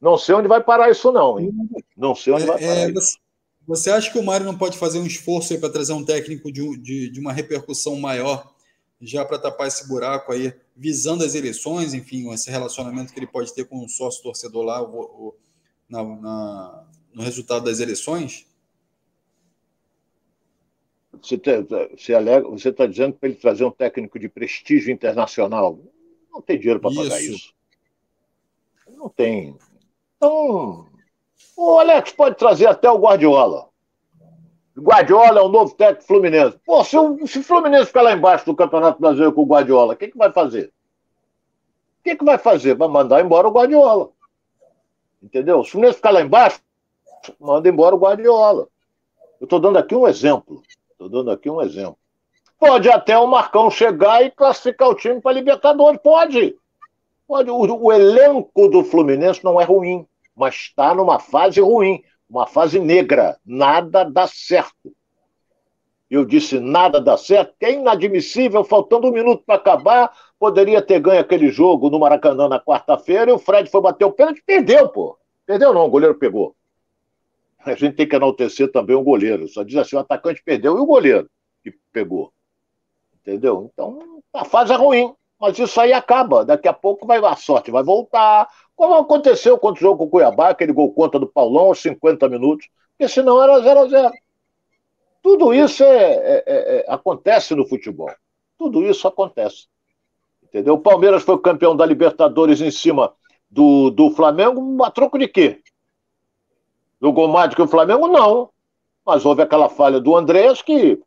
[0.00, 1.38] não sei onde vai parar isso, não.
[1.38, 1.52] Hein?
[1.94, 2.74] Não sei onde é, vai parar.
[2.74, 3.18] É, isso
[3.68, 6.78] Você acha que o Mário não pode fazer um esforço para trazer um técnico de,
[6.78, 8.50] de, de uma repercussão maior,
[8.98, 13.54] já para tapar esse buraco aí, visando as eleições, enfim, esse relacionamento que ele pode
[13.54, 15.34] ter com o sócio torcedor lá o, o,
[15.86, 18.46] na, na, no resultado das eleições?
[21.12, 21.62] Você está
[22.72, 25.78] tá dizendo para ele trazer um técnico de prestígio internacional.
[26.30, 27.52] Não tem dinheiro para pagar isso.
[28.88, 29.56] Não tem.
[30.16, 30.86] Então,
[31.56, 33.68] o Alex pode trazer até o Guardiola.
[34.78, 36.58] Guardiola é o novo técnico Fluminense.
[36.64, 39.94] Pô, se o, se o Fluminense ficar lá embaixo do Campeonato Brasileiro com o Guardiola,
[39.94, 40.72] o que, que vai fazer?
[42.00, 42.74] O que, que vai fazer?
[42.74, 44.10] Vai mandar embora o Guardiola.
[45.22, 45.62] Entendeu?
[45.62, 46.60] Se o Fluminense ficar lá embaixo,
[47.38, 48.68] manda embora o Guardiola.
[49.40, 50.62] Eu estou dando aqui um exemplo.
[51.00, 51.96] Estou dando aqui um exemplo.
[52.58, 55.98] Pode até o Marcão chegar e classificar o time para Libertadores.
[56.02, 56.54] Pode.
[57.26, 57.50] Pode.
[57.50, 62.78] O, o, elenco do Fluminense não é ruim, mas está numa fase ruim, uma fase
[62.78, 63.38] negra.
[63.46, 64.94] Nada dá certo.
[66.10, 71.00] Eu disse nada dá certo, que é inadmissível, faltando um minuto para acabar, poderia ter
[71.00, 74.86] ganho aquele jogo no Maracanã na quarta-feira e o Fred foi bater o pênalti perdeu,
[74.90, 75.16] pô.
[75.46, 76.54] Perdeu não, o goleiro pegou
[77.64, 79.48] a gente tem que enaltecer também o goleiro.
[79.48, 81.28] Só diz assim: o atacante perdeu e o goleiro
[81.62, 82.32] que pegou.
[83.20, 83.70] Entendeu?
[83.72, 86.44] Então, a fase é ruim, mas isso aí acaba.
[86.44, 88.48] Daqui a pouco vai, a sorte vai voltar.
[88.74, 92.28] Como aconteceu contra o jogo com o Cuiabá, aquele gol contra do Paulão aos 50
[92.28, 94.12] minutos, porque senão era 0 a 0
[95.22, 98.10] Tudo isso é, é, é, é, acontece no futebol.
[98.56, 99.66] Tudo isso acontece.
[100.42, 100.74] Entendeu?
[100.74, 103.12] O Palmeiras foi campeão da Libertadores em cima
[103.50, 105.60] do, do Flamengo, a troco de quê?
[107.00, 108.50] Do gol mágico o Flamengo, não.
[109.04, 111.00] Mas houve aquela falha do Andrés que,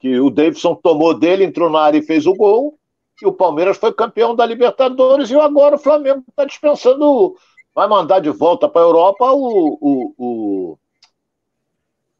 [0.00, 2.76] que o Davidson tomou dele, entrou na área e fez o gol.
[3.22, 5.30] E o Palmeiras foi campeão da Libertadores.
[5.30, 7.36] E agora o Flamengo está dispensando.
[7.74, 10.78] Vai mandar de volta para a Europa o, o, o,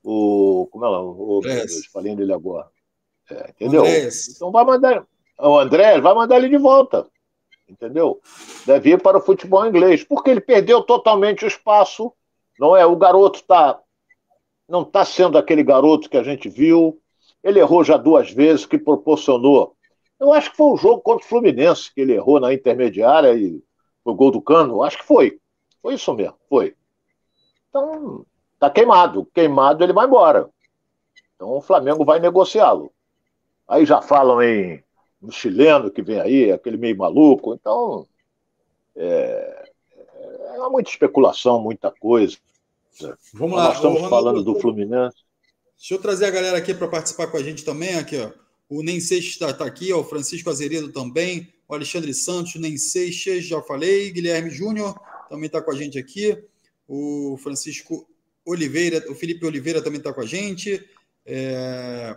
[0.05, 0.67] o.
[0.67, 1.03] Como é lá?
[1.03, 1.41] O,
[1.93, 2.69] falei dele agora.
[3.31, 3.83] É, entendeu?
[3.83, 4.29] Andrés.
[4.35, 5.05] Então vai mandar.
[5.41, 7.07] O André vai mandar ele de volta.
[7.69, 8.21] Entendeu?
[8.65, 10.03] Deve ir para o futebol inglês.
[10.03, 12.13] Porque ele perdeu totalmente o espaço
[12.59, 12.85] não é?
[12.85, 13.79] O garoto tá,
[14.69, 17.01] não está sendo aquele garoto que a gente viu.
[17.43, 19.77] Ele errou já duas vezes, que proporcionou.
[20.19, 23.63] Eu acho que foi o jogo contra o Fluminense que ele errou na intermediária e
[24.05, 24.83] o gol do Cano.
[24.83, 25.39] Acho que foi.
[25.81, 26.75] Foi isso mesmo, foi.
[27.69, 28.27] Então,
[28.59, 29.27] tá queimado.
[29.33, 30.51] Queimado, ele vai embora.
[31.37, 32.93] Então o Flamengo vai negociá-lo.
[33.67, 34.83] Aí já falam em
[35.23, 37.55] um chileno que vem aí, aquele meio maluco.
[37.55, 38.07] Então,
[38.97, 39.71] é,
[40.55, 42.37] é muita especulação, muita coisa.
[43.33, 43.65] Vamos lá.
[43.65, 45.17] Nós estamos Ronaldo, falando do Fluminense.
[45.77, 47.95] Deixa eu trazer a galera aqui para participar com a gente também.
[47.95, 48.31] Aqui, ó.
[48.69, 50.01] O Nem Seixas está tá aqui, ó.
[50.01, 54.95] o Francisco Azeredo também, o Alexandre Santos, Nem Seixas, já falei, Guilherme Júnior
[55.29, 56.37] também está com a gente aqui,
[56.87, 58.09] o Francisco
[58.45, 60.85] Oliveira, o Felipe Oliveira também está com a gente.
[61.25, 62.17] É...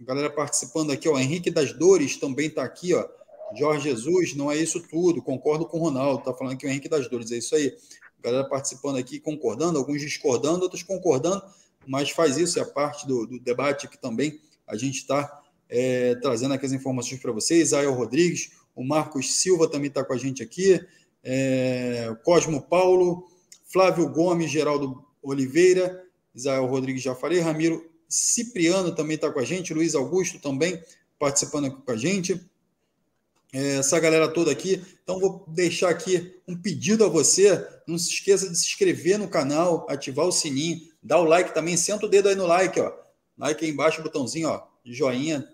[0.00, 1.18] Galera participando aqui, ó.
[1.18, 3.06] Henrique das Dores também está aqui, ó.
[3.54, 6.88] Jorge Jesus, não é isso tudo, concordo com o Ronaldo, está falando que o Henrique
[6.88, 7.76] das Dores, é isso aí
[8.22, 11.42] galera participando aqui, concordando, alguns discordando, outros concordando,
[11.86, 16.54] mas faz isso, é parte do, do debate que também a gente está é, trazendo
[16.54, 17.72] aqui as informações para vocês.
[17.72, 20.80] Ael Rodrigues, o Marcos Silva também está com a gente aqui,
[21.24, 23.28] é, Cosmo Paulo,
[23.64, 26.04] Flávio Gomes, Geraldo Oliveira,
[26.34, 30.80] Isael Rodrigues já falei, Ramiro Cipriano também está com a gente, Luiz Augusto também
[31.18, 32.40] participando aqui com a gente
[33.52, 34.82] essa galera toda aqui.
[35.02, 37.64] Então, vou deixar aqui um pedido a você.
[37.86, 41.76] Não se esqueça de se inscrever no canal, ativar o sininho, dar o like também.
[41.76, 42.92] Senta o dedo aí no like, ó.
[43.36, 45.46] Like aí embaixo, botãozinho, ó, joinha.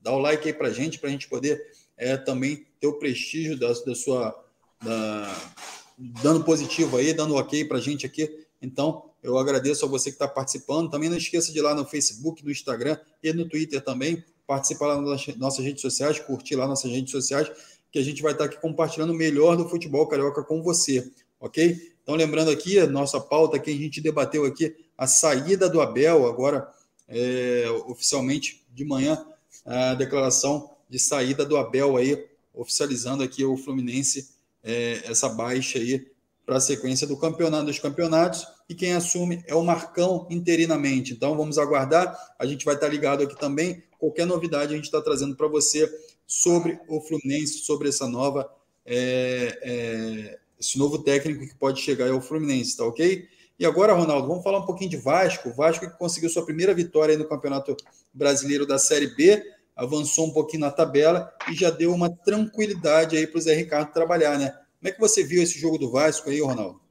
[0.00, 1.60] Dá o like aí pra gente, pra gente poder
[1.96, 4.42] é, também ter o prestígio da, da sua.
[4.82, 5.52] Da,
[5.96, 8.46] dando positivo aí, dando ok pra gente aqui.
[8.60, 10.90] Então, eu agradeço a você que está participando.
[10.90, 14.88] Também não esqueça de ir lá no Facebook, no Instagram e no Twitter também participar
[14.88, 17.50] lá nas nossas redes sociais, curtir lá nossas redes sociais,
[17.90, 21.94] que a gente vai estar aqui compartilhando o melhor do futebol carioca com você, ok?
[22.02, 26.26] Então, lembrando aqui, a nossa pauta que a gente debateu aqui, a saída do Abel,
[26.26, 26.68] agora
[27.08, 29.24] é, oficialmente de manhã,
[29.64, 34.28] a declaração de saída do Abel aí, oficializando aqui o Fluminense,
[34.62, 36.06] é, essa baixa aí
[36.44, 41.12] para a sequência do campeonato dos campeonatos e quem assume é o Marcão interinamente.
[41.12, 42.16] Então vamos aguardar.
[42.38, 43.82] A gente vai estar ligado aqui também.
[43.98, 45.90] Qualquer novidade a gente está trazendo para você
[46.26, 48.50] sobre o Fluminense, sobre essa nova,
[48.86, 53.28] é, é, esse novo técnico que pode chegar ao Fluminense, tá ok?
[53.58, 55.50] E agora, Ronaldo, vamos falar um pouquinho de Vasco.
[55.50, 57.76] O Vasco que conseguiu sua primeira vitória no Campeonato
[58.12, 59.42] Brasileiro da Série B,
[59.76, 63.92] avançou um pouquinho na tabela e já deu uma tranquilidade aí para o Zé Ricardo
[63.92, 64.50] trabalhar, né?
[64.50, 66.83] Como é que você viu esse jogo do Vasco aí, Ronaldo?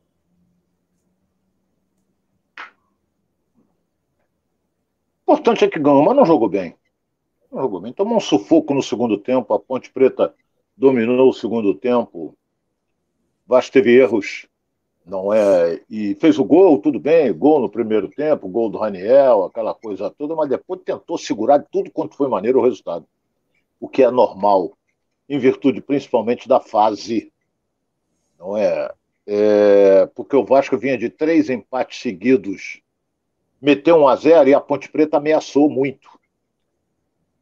[5.24, 6.76] Importante é que ganhou, mas não jogou bem.
[7.52, 7.94] Não jogou bem.
[7.94, 9.54] Tomou um sufoco no segundo tempo.
[9.54, 10.34] A Ponte Preta
[10.76, 12.36] dominou o segundo tempo.
[13.46, 14.48] Vasco teve erros,
[15.06, 15.82] não é?
[15.90, 20.10] E fez o gol, tudo bem, gol no primeiro tempo, gol do Raniel, aquela coisa
[20.10, 23.06] toda, mas depois tentou segurar de tudo quanto foi maneiro o resultado.
[23.80, 24.78] O que é normal,
[25.28, 27.32] em virtude principalmente da fase.
[28.40, 28.92] Não é?
[29.28, 32.82] é porque o Vasco vinha de três empates seguidos
[33.64, 36.10] meteu um a zero e a Ponte Preta ameaçou muito.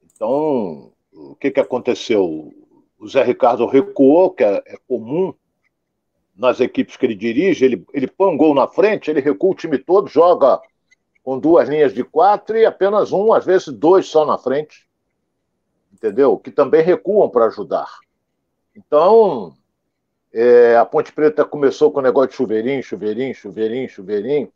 [0.05, 2.53] Então, o que, que aconteceu?
[2.99, 5.33] O Zé Ricardo recuou, que é, é comum
[6.37, 9.55] nas equipes que ele dirige, ele, ele põe um gol na frente, ele recua o
[9.55, 10.61] time todo, joga
[11.23, 14.87] com duas linhas de quatro e apenas um, às vezes dois só na frente.
[15.91, 16.37] Entendeu?
[16.37, 17.89] Que também recuam para ajudar.
[18.75, 19.55] Então,
[20.31, 24.51] é, a Ponte Preta começou com o negócio de chuveirinho, chuveirinho, chuveirinho, chuveirinho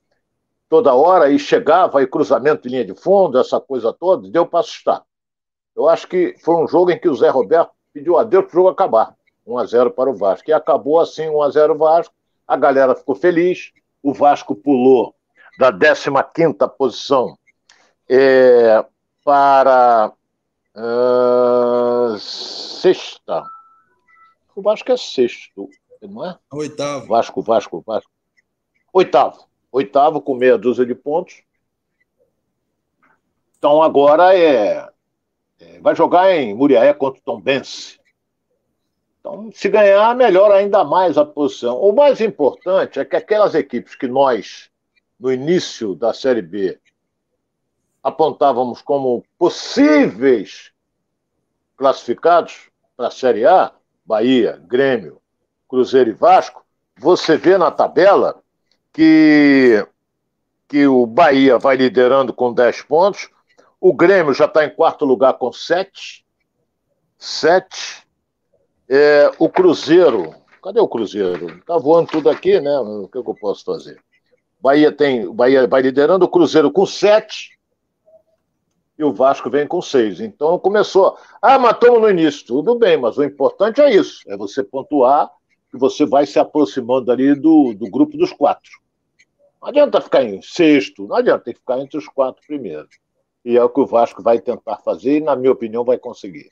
[0.76, 4.60] toda hora e chegava e cruzamento em linha de fundo, essa coisa toda, deu para
[4.60, 5.04] assustar.
[5.74, 8.56] Eu acho que foi um jogo em que o Zé Roberto pediu adeus para o
[8.56, 9.16] jogo acabar.
[9.48, 10.50] 1 a 0 para o Vasco.
[10.50, 12.14] E acabou assim 1 a 0 Vasco.
[12.46, 13.72] A galera ficou feliz.
[14.04, 15.16] O Vasco pulou
[15.58, 17.38] da 15ª posição
[18.10, 18.84] é,
[19.24, 20.12] para
[20.76, 23.44] uh, sexta.
[24.54, 25.70] O Vasco é sexto,
[26.02, 26.38] não é?
[26.52, 27.08] Oitavo.
[27.08, 28.12] Vasco, Vasco, Vasco.
[28.92, 31.44] Oitavo oitavo com meia dúzia de pontos.
[33.58, 34.90] Então agora é,
[35.60, 38.00] é vai jogar em Muriaé contra o Tom Bense.
[39.20, 41.78] Então, se ganhar, melhora ainda mais a posição.
[41.82, 44.70] O mais importante é que aquelas equipes que nós,
[45.20, 46.80] no início da Série B,
[48.02, 50.72] apontávamos como possíveis
[51.76, 53.74] classificados para a Série A,
[54.06, 55.20] Bahia, Grêmio,
[55.68, 56.64] Cruzeiro e Vasco,
[56.98, 58.42] você vê na tabela
[58.96, 59.86] que,
[60.70, 63.30] que o Bahia vai liderando com 10 pontos,
[63.80, 66.26] o Grêmio já está em quarto lugar com 7.
[67.20, 68.08] 7.
[68.88, 70.34] É, o Cruzeiro.
[70.64, 71.58] Cadê o Cruzeiro?
[71.58, 72.80] Está voando tudo aqui, né?
[72.80, 74.00] O que, que eu posso fazer?
[74.62, 75.30] Bahia tem.
[75.32, 77.50] Bahia vai liderando, o Cruzeiro com 7
[78.98, 80.22] e o Vasco vem com 6.
[80.22, 81.18] Então começou.
[81.42, 82.48] Ah, matamos no início.
[82.48, 85.30] Tudo bem, mas o importante é isso: é você pontuar
[85.74, 88.85] e você vai se aproximando ali do, do grupo dos quatro.
[89.66, 93.00] Não adianta ficar em sexto, não adianta, tem que ficar entre os quatro primeiros.
[93.44, 96.52] E é o que o Vasco vai tentar fazer e, na minha opinião, vai conseguir.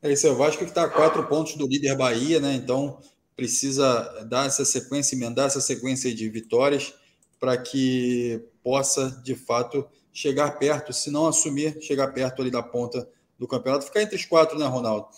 [0.00, 2.54] É isso, é o Vasco que está a quatro pontos do líder Bahia, né?
[2.54, 2.96] Então
[3.34, 6.94] precisa dar essa sequência, emendar essa sequência de vitórias
[7.40, 13.08] para que possa, de fato, chegar perto, se não assumir, chegar perto ali da ponta
[13.36, 15.08] do campeonato, ficar entre os quatro, né, Ronaldo?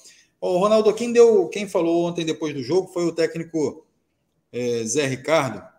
[0.41, 3.85] O Ronaldo, quem deu, quem falou ontem depois do jogo foi o técnico
[4.51, 5.74] é, Zé Ricardo,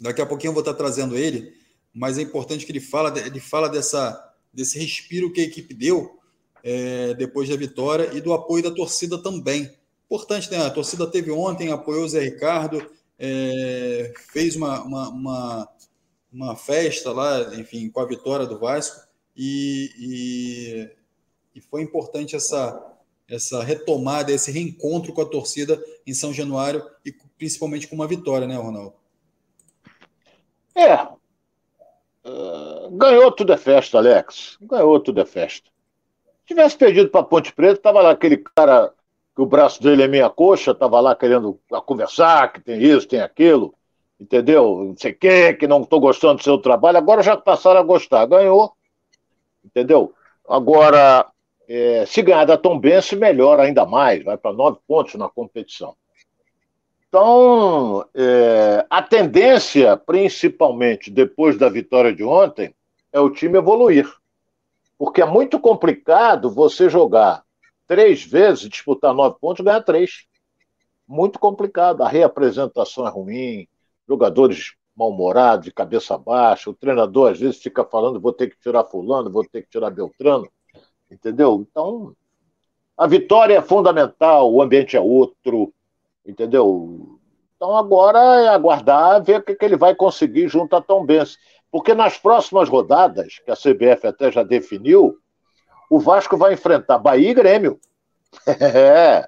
[0.00, 1.54] Daqui a pouquinho eu vou estar trazendo ele,
[1.92, 6.18] mas é importante que ele fala, ele fala dessa, desse respiro que a equipe deu
[6.62, 9.70] é, depois da vitória e do apoio da torcida também.
[10.06, 10.58] Importante, né?
[10.58, 15.68] A torcida teve ontem, apoiou o Zé Ricardo, é, fez uma, uma, uma,
[16.32, 22.94] uma, festa lá, enfim, com a vitória do Vasco, e, e, e foi importante essa,
[23.28, 28.46] essa retomada, esse reencontro com a torcida em São Januário e principalmente com uma vitória,
[28.46, 28.94] né, Ronaldo?
[30.74, 30.94] É.
[32.26, 34.56] Uh, ganhou tudo é festa, Alex.
[34.60, 35.70] Ganhou tudo é festa.
[36.40, 38.92] Se tivesse perdido para Ponte Preta, tava lá aquele cara
[39.34, 43.20] que o braço dele é meia coxa, tava lá querendo conversar, que tem isso, tem
[43.20, 43.74] aquilo,
[44.20, 44.84] entendeu?
[44.84, 46.98] Não sei quê, que não estou gostando do seu trabalho.
[46.98, 48.26] Agora já passaram a gostar.
[48.26, 48.72] Ganhou,
[49.64, 50.14] entendeu?
[50.48, 51.26] Agora,
[51.68, 55.96] é, se ganhar da Tom Bense, melhora ainda mais, vai para nove pontos na competição.
[57.14, 62.74] Então, é, a tendência, principalmente depois da vitória de ontem,
[63.12, 64.12] é o time evoluir.
[64.98, 67.44] Porque é muito complicado você jogar
[67.86, 70.26] três vezes, disputar nove pontos e ganhar três.
[71.06, 72.02] Muito complicado.
[72.02, 73.68] A reapresentação é ruim,
[74.08, 78.82] jogadores mal-humorados, de cabeça baixa, o treinador às vezes fica falando: vou ter que tirar
[78.82, 80.50] Fulano, vou ter que tirar Beltrano.
[81.08, 81.64] Entendeu?
[81.70, 82.12] Então,
[82.98, 85.72] a vitória é fundamental, o ambiente é outro
[86.26, 87.18] Entendeu?
[87.56, 91.38] Então agora é aguardar, ver o que, que ele vai conseguir junto a Tom Benz.
[91.70, 95.16] Porque nas próximas rodadas, que a CBF até já definiu,
[95.90, 97.78] o Vasco vai enfrentar Bahia e Grêmio.
[98.60, 99.26] É.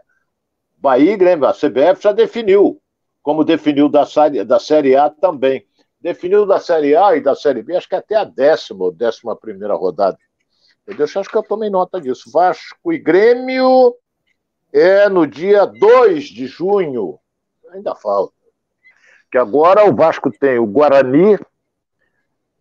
[0.76, 1.46] Bahia e Grêmio.
[1.46, 2.80] A CBF já definiu,
[3.22, 5.66] como definiu da série, da série A também.
[6.00, 9.34] Definiu da Série A e da Série B, acho que até a décima ou décima
[9.34, 10.18] primeira rodada.
[10.82, 11.04] Entendeu?
[11.04, 12.30] Acho que eu tomei nota disso.
[12.30, 13.92] Vasco e Grêmio
[14.78, 17.18] é no dia 2 de junho.
[17.72, 18.34] Ainda falta.
[19.30, 21.38] Que agora o Vasco tem o Guarani,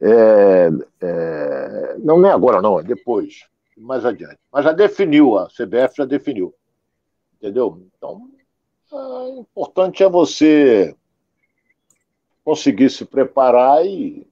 [0.01, 0.69] É,
[1.01, 3.45] é, não, nem agora, não, é depois,
[3.77, 4.37] mais adiante.
[4.51, 6.53] Mas já definiu, a CBF já definiu.
[7.35, 7.81] Entendeu?
[7.97, 8.29] Então,
[8.91, 10.95] o é, importante é você
[12.43, 14.27] conseguir se preparar e.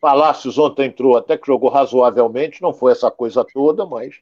[0.00, 4.20] Palácios ontem entrou, até que jogou razoavelmente, não foi essa coisa toda, mas,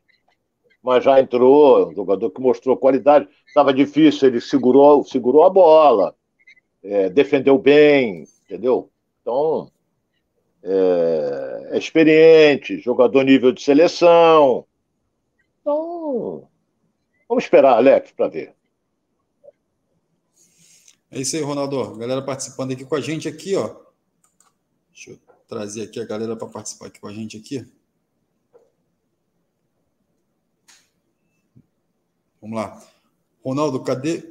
[0.82, 3.28] mas já entrou, um jogador que mostrou qualidade.
[3.46, 6.14] Estava difícil, ele segurou, segurou a bola,
[6.82, 8.90] é, defendeu bem, entendeu?
[9.20, 9.70] Então,
[10.62, 14.66] é, é experiente, jogador nível de seleção.
[15.60, 16.48] Então,
[17.28, 18.54] vamos esperar, Alex, para ver.
[21.10, 21.96] É isso aí, Ronaldo.
[21.96, 23.74] Galera participando aqui com a gente aqui, ó.
[24.92, 27.66] Deixa eu trazer aqui a galera para participar aqui com a gente aqui.
[32.40, 32.80] Vamos lá.
[33.44, 34.22] Ronaldo, cadê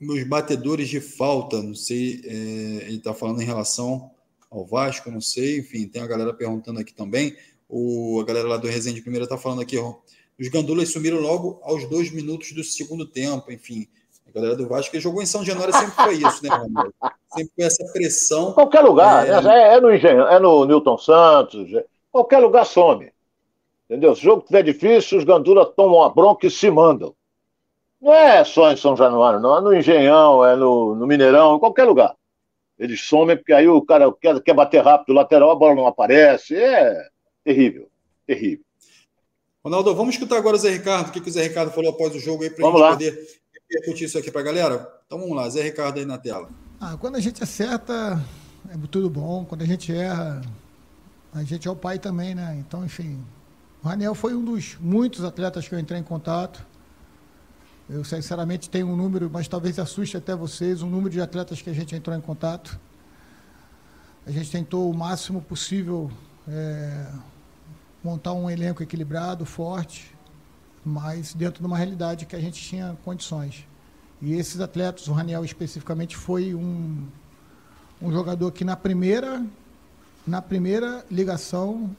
[0.00, 1.62] meus batedores de falta?
[1.62, 2.34] Não sei, é,
[2.86, 4.10] ele está falando em relação
[4.50, 5.60] ao Vasco, não sei.
[5.60, 7.36] Enfim, tem a galera perguntando aqui também.
[7.68, 9.94] O, a galera lá do Resende Primeira está falando aqui, ó.
[10.38, 13.86] Os gandulas sumiram logo aos dois minutos do segundo tempo, enfim.
[14.28, 16.94] A galera do Vasco que jogou em São Januário sempre foi isso, né, Ronaldo?
[17.34, 18.52] Sempre foi essa pressão.
[18.52, 19.58] Qualquer lugar, é, né?
[19.58, 21.84] é, é no Engenho, é no Newton Santos, é...
[22.10, 23.12] qualquer lugar some.
[23.88, 24.14] Entendeu?
[24.14, 27.14] Se o jogo estiver difícil, os gandulas tomam a bronca e se mandam.
[28.02, 29.56] Não é só em São Januário, não.
[29.56, 32.16] É no Engenhão, é no, no Mineirão, em qualquer lugar.
[32.76, 35.86] Eles somem porque aí o cara quer, quer bater rápido o lateral, a bola não
[35.86, 36.56] aparece.
[36.56, 37.08] É
[37.44, 37.88] terrível,
[38.26, 38.64] terrível.
[39.64, 42.12] Ronaldo, vamos escutar agora o Zé Ricardo, o que, que o Zé Ricardo falou após
[42.16, 42.90] o jogo aí para a gente lá.
[42.90, 43.28] poder
[43.70, 45.00] repercutir isso aqui para a galera?
[45.06, 46.48] Então vamos lá, Zé Ricardo aí na tela.
[46.80, 48.20] Ah, quando a gente acerta,
[48.68, 49.44] é tudo bom.
[49.44, 50.40] Quando a gente erra,
[51.32, 52.56] a gente é o pai também, né?
[52.58, 53.24] Então, enfim,
[53.84, 56.66] o Raniel foi um dos muitos atletas que eu entrei em contato.
[57.90, 61.68] Eu, sinceramente, tenho um número, mas talvez assuste até vocês, um número de atletas que
[61.68, 62.78] a gente entrou em contato.
[64.24, 66.10] A gente tentou o máximo possível
[66.48, 67.06] é,
[68.02, 70.14] montar um elenco equilibrado, forte,
[70.84, 73.66] mas dentro de uma realidade que a gente tinha condições.
[74.20, 77.04] E esses atletas, o Raniel especificamente, foi um,
[78.00, 79.44] um jogador que na primeira,
[80.24, 81.94] na primeira ligação,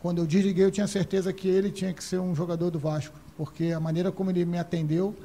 [0.00, 3.16] quando eu desliguei, eu tinha certeza que ele tinha que ser um jogador do Vasco,
[3.36, 5.16] porque a maneira como ele me atendeu,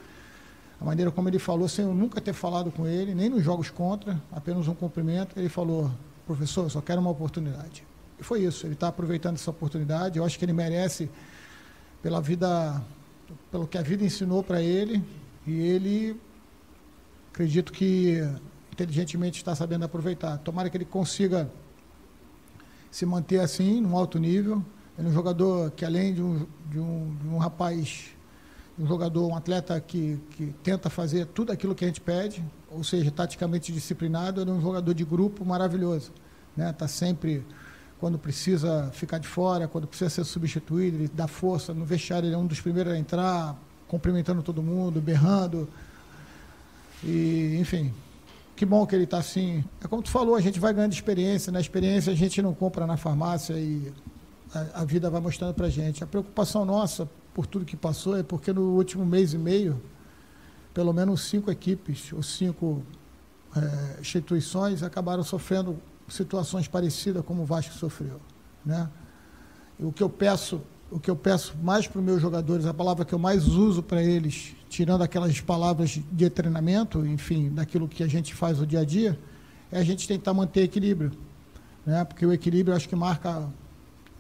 [0.79, 3.69] a maneira como ele falou, sem eu nunca ter falado com ele, nem nos jogos
[3.69, 5.91] contra, apenas um cumprimento, ele falou,
[6.25, 7.83] professor, eu só quero uma oportunidade.
[8.19, 11.09] E foi isso, ele está aproveitando essa oportunidade, eu acho que ele merece
[12.01, 12.81] pela vida,
[13.51, 15.03] pelo que a vida ensinou para ele,
[15.45, 16.19] e ele,
[17.31, 18.21] acredito que
[18.71, 20.37] inteligentemente está sabendo aproveitar.
[20.39, 21.49] Tomara que ele consiga
[22.91, 24.63] se manter assim, num alto nível.
[24.97, 28.09] Ele é um jogador que, além de um, de um, de um rapaz,
[28.79, 32.83] um jogador, um atleta que, que tenta fazer tudo aquilo que a gente pede, ou
[32.83, 36.11] seja, taticamente disciplinado, ele é um jogador de grupo maravilhoso.
[36.51, 36.73] Está né?
[36.73, 37.45] Tá sempre
[37.99, 41.73] quando precisa ficar de fora, quando precisa ser substituído, ele dá força.
[41.73, 43.55] No vestiário ele é um dos primeiros a entrar,
[43.87, 45.67] cumprimentando todo mundo, berrando.
[47.03, 47.93] E, enfim,
[48.55, 49.63] que bom que ele está assim.
[49.83, 51.51] É como tu falou, a gente vai ganhando experiência.
[51.51, 53.91] Na experiência a gente não compra na farmácia e
[54.53, 56.03] a, vida vai mostrando para gente.
[56.03, 59.81] A preocupação nossa por tudo que passou é porque no último mês e meio,
[60.73, 62.83] pelo menos cinco equipes ou cinco
[63.55, 68.19] é, instituições acabaram sofrendo situações parecidas como o Vasco sofreu,
[68.65, 68.89] né?
[69.79, 72.73] E o que eu peço, o que eu peço mais para os meus jogadores, a
[72.73, 78.03] palavra que eu mais uso para eles, tirando aquelas palavras de treinamento, enfim, daquilo que
[78.03, 79.19] a gente faz no dia a dia,
[79.71, 81.11] é a gente tentar manter equilíbrio,
[81.85, 82.05] né?
[82.05, 83.47] Porque o equilíbrio acho que marca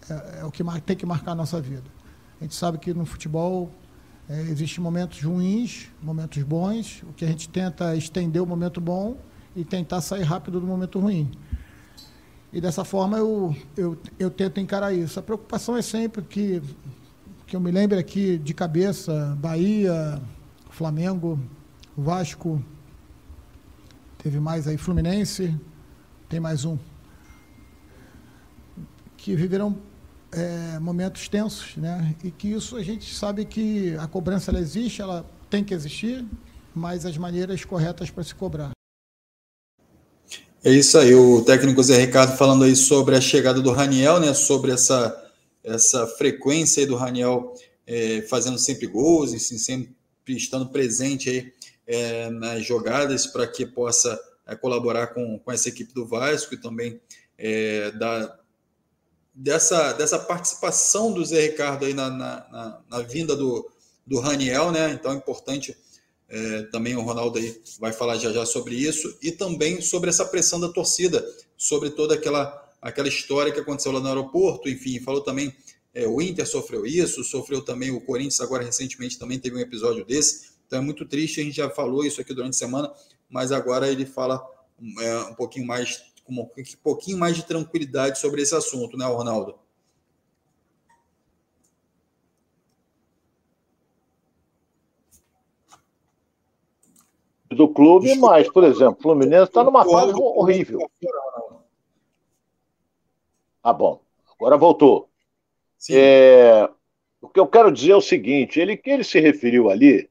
[0.09, 1.85] é, é o que tem que marcar a nossa vida.
[2.39, 3.71] A gente sabe que no futebol
[4.29, 7.03] é, existem momentos ruins, momentos bons.
[7.03, 9.17] O que a gente tenta é estender o momento bom
[9.55, 11.31] e tentar sair rápido do momento ruim.
[12.51, 15.19] E dessa forma eu, eu, eu tento encarar isso.
[15.19, 16.61] A preocupação é sempre que,
[17.45, 20.21] que eu me lembre aqui de cabeça, Bahia,
[20.69, 21.39] Flamengo,
[21.97, 22.63] Vasco,
[24.17, 25.59] teve mais aí Fluminense,
[26.29, 26.77] tem mais um,
[29.15, 29.75] que viverão
[30.31, 32.15] é, momentos tensos, né?
[32.23, 36.25] E que isso a gente sabe que a cobrança ela existe, ela tem que existir,
[36.73, 38.71] mas as maneiras corretas para se cobrar.
[40.63, 44.33] É isso aí, o técnico Zé Ricardo falando aí sobre a chegada do Raniel, né?
[44.33, 45.31] Sobre essa,
[45.63, 47.53] essa frequência aí do Raniel
[47.85, 49.95] é, fazendo sempre gols, e sempre
[50.27, 51.53] estando presente aí
[51.87, 56.57] é, nas jogadas para que possa é, colaborar com, com essa equipe do Vasco e
[56.57, 56.99] também
[57.37, 58.37] é, da,
[59.37, 63.69] dessa, dessa participação do Zé Ricardo aí na, na, na, na vinda do,
[64.05, 64.91] do Raniel, né?
[64.91, 65.77] Então é importante
[66.27, 70.25] é, também o Ronaldo aí vai falar já já sobre isso e também sobre essa
[70.25, 71.23] pressão da torcida,
[71.55, 75.55] sobre toda aquela aquela história que aconteceu lá no aeroporto, enfim, falou também
[75.93, 80.03] é, o Inter sofreu isso, sofreu também o Corinthians agora recentemente também teve um episódio
[80.03, 80.57] desse.
[80.65, 82.91] Então é muito triste, a gente já falou isso aqui durante a semana,
[83.29, 84.43] mas agora ele fala
[84.99, 86.49] é, um pouquinho mais com um
[86.83, 89.57] pouquinho mais de tranquilidade sobre esse assunto, né, Ronaldo?
[97.49, 98.33] Do clube, Desculpa.
[98.33, 100.91] mas, por exemplo, o Fluminense está numa fase horrível.
[103.63, 104.01] Ah, bom.
[104.37, 105.09] Agora voltou.
[105.89, 106.69] É,
[107.21, 110.09] o que eu quero dizer é o seguinte: ele que ele se referiu ali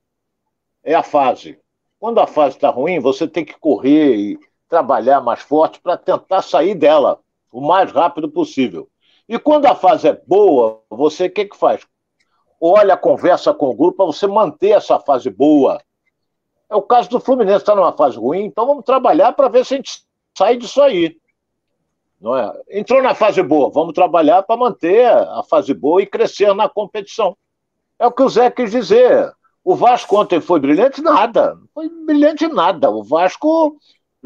[0.83, 1.59] é a fase.
[2.01, 4.39] Quando a fase está ruim, você tem que correr e
[4.69, 7.21] trabalhar mais forte para tentar sair dela
[7.53, 8.89] o mais rápido possível.
[9.29, 11.87] E quando a fase é boa, você o que, que faz?
[12.61, 15.81] Olha, conversa com o grupo para você manter essa fase boa.
[16.69, 19.75] É o caso do Fluminense, está numa fase ruim, então vamos trabalhar para ver se
[19.75, 20.03] a gente
[20.37, 21.17] sai disso aí.
[22.21, 22.53] Não é?
[22.71, 27.37] Entrou na fase boa, vamos trabalhar para manter a fase boa e crescer na competição.
[27.99, 29.33] É o que o Zé quis dizer.
[29.63, 31.03] O Vasco ontem foi brilhante?
[31.03, 31.55] Nada.
[31.55, 32.91] Não foi brilhante nada.
[32.91, 33.77] O Vasco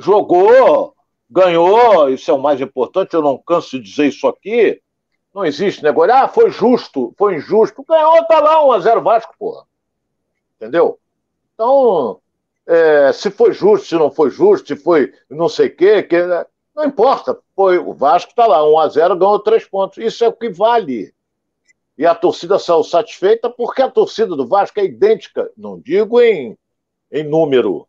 [0.01, 0.95] jogou,
[1.29, 4.81] ganhou, isso é o mais importante, eu não canso de dizer isso aqui.
[5.33, 6.13] Não existe negócio.
[6.13, 7.85] Ah, foi justo, foi injusto.
[7.89, 9.65] Ganhou, tá lá, 1x0 Vasco, porra.
[10.57, 10.99] Entendeu?
[11.55, 12.21] Então,
[12.67, 16.17] é, se foi justo, se não foi justo, se foi não sei o quê, que,
[16.75, 17.39] não importa.
[17.55, 19.99] Foi, o Vasco tá lá, 1x0, ganhou 3 pontos.
[19.99, 21.15] Isso é o que vale.
[21.97, 26.57] E a torcida saiu satisfeita porque a torcida do Vasco é idêntica, não digo em,
[27.13, 27.87] em número,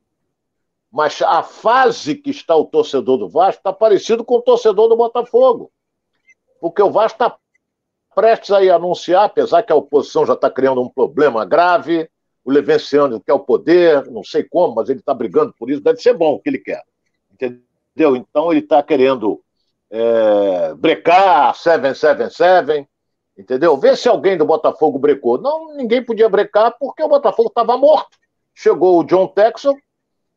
[0.92, 4.98] mas a fase que está o torcedor do Vasco está parecido com o torcedor do
[4.98, 5.72] Botafogo.
[6.60, 7.38] Porque o Vasco está
[8.14, 12.10] prestes a anunciar, apesar que a oposição já está criando um problema grave,
[12.44, 16.02] o Levenciano quer o poder, não sei como, mas ele está brigando por isso, deve
[16.02, 16.84] ser bom o que ele quer.
[17.32, 18.16] Entendeu?
[18.16, 19.42] Então ele está querendo
[19.90, 22.88] é, brecar 777,
[23.38, 23.78] entendeu?
[23.78, 25.40] Vê se alguém do Botafogo brecou.
[25.40, 28.18] Não, ninguém podia brecar porque o Botafogo estava morto.
[28.54, 29.76] Chegou o John Texon,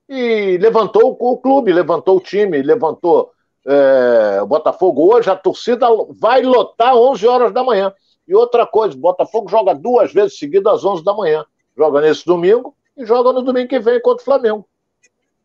[0.09, 3.31] e levantou o clube, levantou o time, levantou
[3.67, 5.15] é, o Botafogo.
[5.15, 7.93] Hoje a torcida vai lotar 11 horas da manhã.
[8.27, 11.45] E outra coisa, o Botafogo joga duas vezes seguidas às 11 da manhã.
[11.77, 14.69] Joga nesse domingo e joga no domingo que vem contra o Flamengo.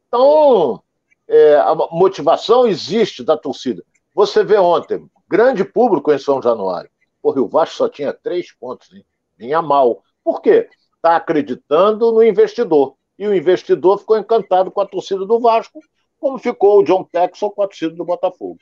[0.08, 0.82] Então,
[1.28, 3.84] é, a motivação existe da torcida.
[4.14, 6.90] Você vê ontem, grande público em São Januário.
[7.22, 9.06] Porra, o Vasco só tinha três pontos, hein?
[9.38, 10.04] vinha mal.
[10.24, 10.68] Por quê?
[10.96, 15.82] Está acreditando no investidor e o investidor ficou encantado com a torcida do Vasco,
[16.18, 18.58] como ficou o John Texel com a torcida do Botafogo.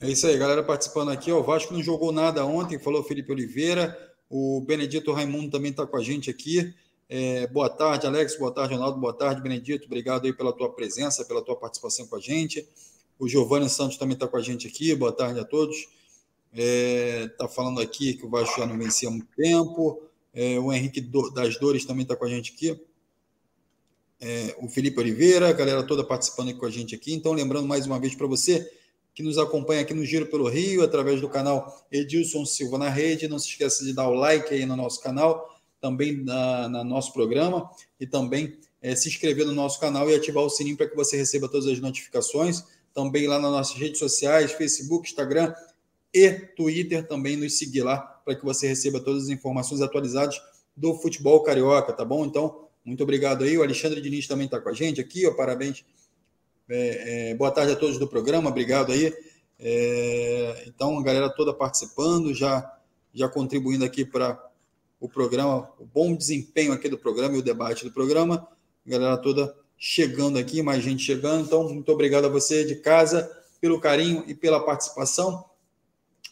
[0.00, 1.30] É isso aí, galera participando aqui.
[1.30, 3.96] O Vasco não jogou nada ontem, falou Felipe Oliveira.
[4.30, 6.74] O Benedito Raimundo também está com a gente aqui.
[7.08, 8.38] É, boa tarde, Alex.
[8.38, 8.98] Boa tarde, Ronaldo.
[8.98, 9.86] Boa tarde, Benedito.
[9.86, 12.66] Obrigado aí pela tua presença, pela tua participação com a gente.
[13.18, 14.94] O Giovanni Santos também está com a gente aqui.
[14.94, 15.76] Boa tarde a todos.
[16.52, 20.02] Está é, tá falando aqui que o Vasco já não vencia há muito tempo.
[20.36, 21.00] É, o Henrique
[21.34, 22.78] das Dores também está com a gente aqui.
[24.20, 27.14] É, o Felipe Oliveira, a galera toda participando aqui com a gente aqui.
[27.14, 28.70] Então, lembrando mais uma vez para você
[29.14, 33.28] que nos acompanha aqui no Giro pelo Rio, através do canal Edilson Silva na Rede.
[33.28, 37.14] Não se esqueça de dar o like aí no nosso canal, também na, na nosso
[37.14, 40.94] programa, e também é, se inscrever no nosso canal e ativar o sininho para que
[40.94, 42.62] você receba todas as notificações.
[42.92, 45.54] Também lá nas nossas redes sociais, Facebook, Instagram
[46.16, 50.40] e Twitter, também nos seguir lá para que você receba todas as informações atualizadas
[50.74, 52.24] do futebol carioca, tá bom?
[52.24, 53.58] Então, muito obrigado aí.
[53.58, 55.84] O Alexandre Diniz também está com a gente aqui, ó, parabéns.
[56.70, 59.12] É, é, boa tarde a todos do programa, obrigado aí.
[59.60, 62.78] É, então, a galera toda participando, já,
[63.12, 64.42] já contribuindo aqui para
[64.98, 68.48] o programa, o bom desempenho aqui do programa e o debate do programa.
[68.86, 71.44] A galera toda chegando aqui, mais gente chegando.
[71.44, 75.44] Então, muito obrigado a você de casa pelo carinho e pela participação.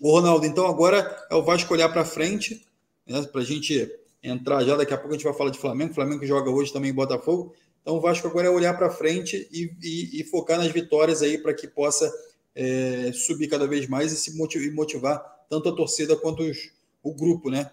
[0.01, 2.67] O Ronaldo, então agora é o Vasco olhar para frente,
[3.07, 3.91] né, para a gente
[4.23, 4.77] entrar já.
[4.77, 5.95] Daqui a pouco a gente vai falar de Flamengo.
[5.95, 7.55] Flamengo joga hoje também em Botafogo.
[7.83, 11.37] Então o Vasco agora é olhar para frente e, e, e, focar nas vitórias aí
[11.37, 12.11] para que possa
[12.55, 16.73] é, subir cada vez mais e se motivar, motivar tanto a torcida quanto os,
[17.03, 17.71] o grupo, né?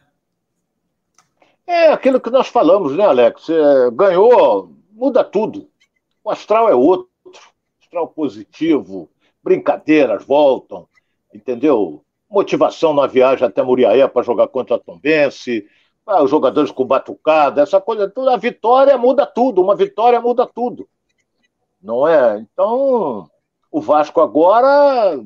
[1.65, 3.47] É aquilo que nós falamos, né, Alex?
[3.49, 5.69] É, ganhou, muda tudo.
[6.22, 7.09] O astral é outro,
[7.82, 9.09] astral positivo,
[9.41, 10.88] brincadeiras voltam,
[11.34, 12.03] entendeu?
[12.32, 15.67] Motivação na viagem até Muriaé para jogar contra a Tombense,
[16.07, 18.34] ah, os jogadores com batucada, essa coisa toda.
[18.34, 20.88] A vitória muda tudo, uma vitória muda tudo.
[21.82, 22.39] Não é?
[22.39, 23.29] Então,
[23.69, 25.19] o Vasco agora,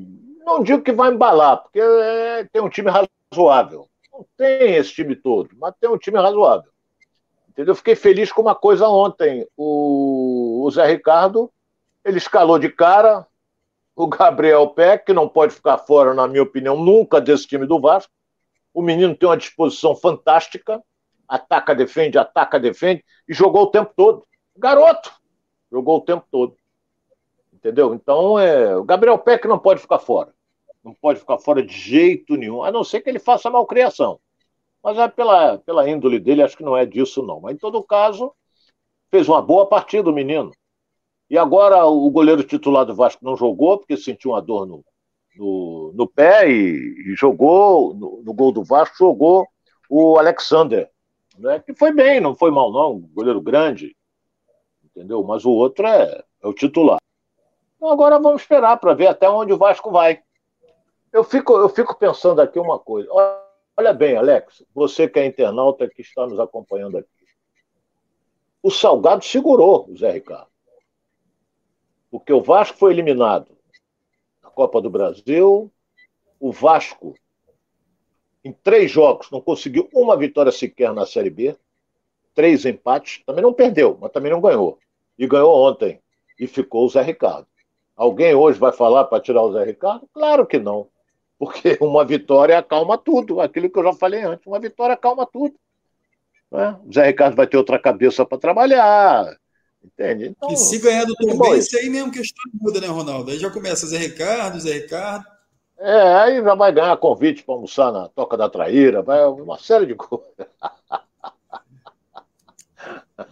[0.43, 3.87] não digo que vai embalar, porque é, tem um time razoável.
[4.11, 6.71] Não tem esse time todo, mas tem um time razoável.
[7.49, 7.75] Entendeu?
[7.75, 9.47] Fiquei feliz com uma coisa ontem.
[9.55, 11.51] O, o Zé Ricardo,
[12.03, 13.25] ele escalou de cara,
[13.95, 17.79] o Gabriel Peck, que não pode ficar fora, na minha opinião, nunca desse time do
[17.79, 18.11] Vasco.
[18.73, 20.83] O menino tem uma disposição fantástica,
[21.27, 24.27] ataca, defende, ataca, defende, e jogou o tempo todo.
[24.57, 25.13] Garoto!
[25.71, 26.57] Jogou o tempo todo.
[27.53, 27.93] Entendeu?
[27.93, 30.33] Então, é, o Gabriel Peck não pode ficar fora.
[30.83, 34.19] Não pode ficar fora de jeito nenhum, a não ser que ele faça malcriação.
[34.83, 37.39] Mas é pela, pela índole dele, acho que não é disso, não.
[37.39, 38.31] Mas, em todo caso,
[39.09, 40.51] fez uma boa partida o menino.
[41.29, 44.85] E agora o goleiro titular do Vasco não jogou, porque sentiu uma dor no,
[45.35, 49.47] no, no pé e, e jogou, no, no, gol do Vasco, jogou
[49.89, 50.89] o Alexander,
[51.37, 53.95] né, que foi bem, não foi mal não, goleiro grande,
[54.83, 55.23] entendeu?
[55.23, 56.99] Mas o outro é, é o titular.
[57.75, 60.21] Então agora vamos esperar para ver até onde o Vasco vai.
[61.11, 63.09] Eu fico, eu fico pensando aqui uma coisa.
[63.77, 67.09] Olha bem, Alex, você que é internauta que está nos acompanhando aqui.
[68.63, 70.54] O Salgado segurou o Zé Ricardo.
[72.15, 73.51] Porque o Vasco foi eliminado
[74.41, 75.69] na Copa do Brasil,
[76.39, 77.13] o Vasco,
[78.41, 81.57] em três jogos, não conseguiu uma vitória sequer na Série B,
[82.33, 84.79] três empates, também não perdeu, mas também não ganhou.
[85.19, 85.99] E ganhou ontem,
[86.39, 87.47] e ficou o Zé Ricardo.
[87.97, 90.07] Alguém hoje vai falar para tirar o Zé Ricardo?
[90.13, 90.87] Claro que não.
[91.37, 95.53] Porque uma vitória acalma tudo, aquilo que eu já falei antes, uma vitória acalma tudo.
[96.49, 96.79] Né?
[96.85, 99.37] O Zé Ricardo vai ter outra cabeça para trabalhar,
[99.85, 100.35] Entende?
[100.35, 103.29] Então, e se ganhar do Tom Benz, aí mesmo que a história muda, né, Ronaldo?
[103.29, 105.25] Aí já começa Zé Ricardo, Zé Ricardo.
[105.77, 109.85] É, aí já vai ganhar convite para almoçar na Toca da Traíra, vai uma série
[109.85, 110.47] de coisas.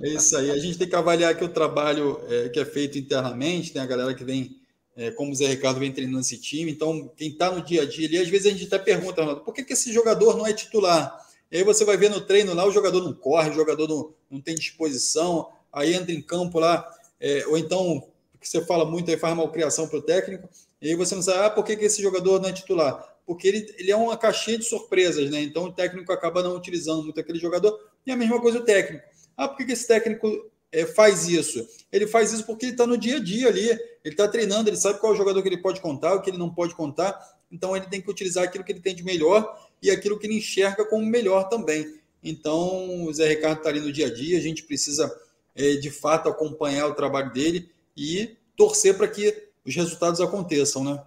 [0.01, 0.51] É isso aí.
[0.51, 3.85] A gente tem que avaliar aqui o trabalho é, que é feito internamente, tem né?
[3.85, 4.57] a galera que vem,
[4.95, 6.71] é, como o Zé Ricardo vem treinando esse time.
[6.71, 9.41] Então, quem está no dia a dia ali, às vezes a gente até pergunta, Ronaldo,
[9.41, 11.19] por que, que esse jogador não é titular?
[11.51, 14.13] E aí você vai ver no treino lá, o jogador não corre, o jogador não,
[14.29, 16.87] não tem disposição, aí entra em campo lá,
[17.19, 18.07] é, ou então,
[18.39, 20.47] que você fala muito aí, faz malcriação para o técnico,
[20.81, 23.17] e aí você não sabe, ah, por que, que esse jogador não é titular?
[23.25, 25.41] Porque ele, ele é uma caixinha de surpresas, né?
[25.41, 29.05] Então o técnico acaba não utilizando muito aquele jogador, e a mesma coisa o técnico.
[29.35, 30.29] Ah, por que, que esse técnico
[30.71, 31.65] é, faz isso?
[31.91, 34.77] Ele faz isso porque ele está no dia a dia ali, ele está treinando, ele
[34.77, 37.17] sabe qual é o jogador que ele pode contar, o que ele não pode contar,
[37.49, 40.37] então ele tem que utilizar aquilo que ele tem de melhor e aquilo que ele
[40.37, 41.99] enxerga como melhor também.
[42.23, 45.13] Então, o Zé Ricardo está ali no dia a dia, a gente precisa
[45.55, 51.03] é, de fato acompanhar o trabalho dele e torcer para que os resultados aconteçam, né?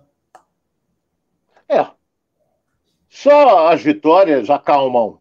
[1.68, 1.86] É.
[3.08, 5.20] Só as vitórias acalmam.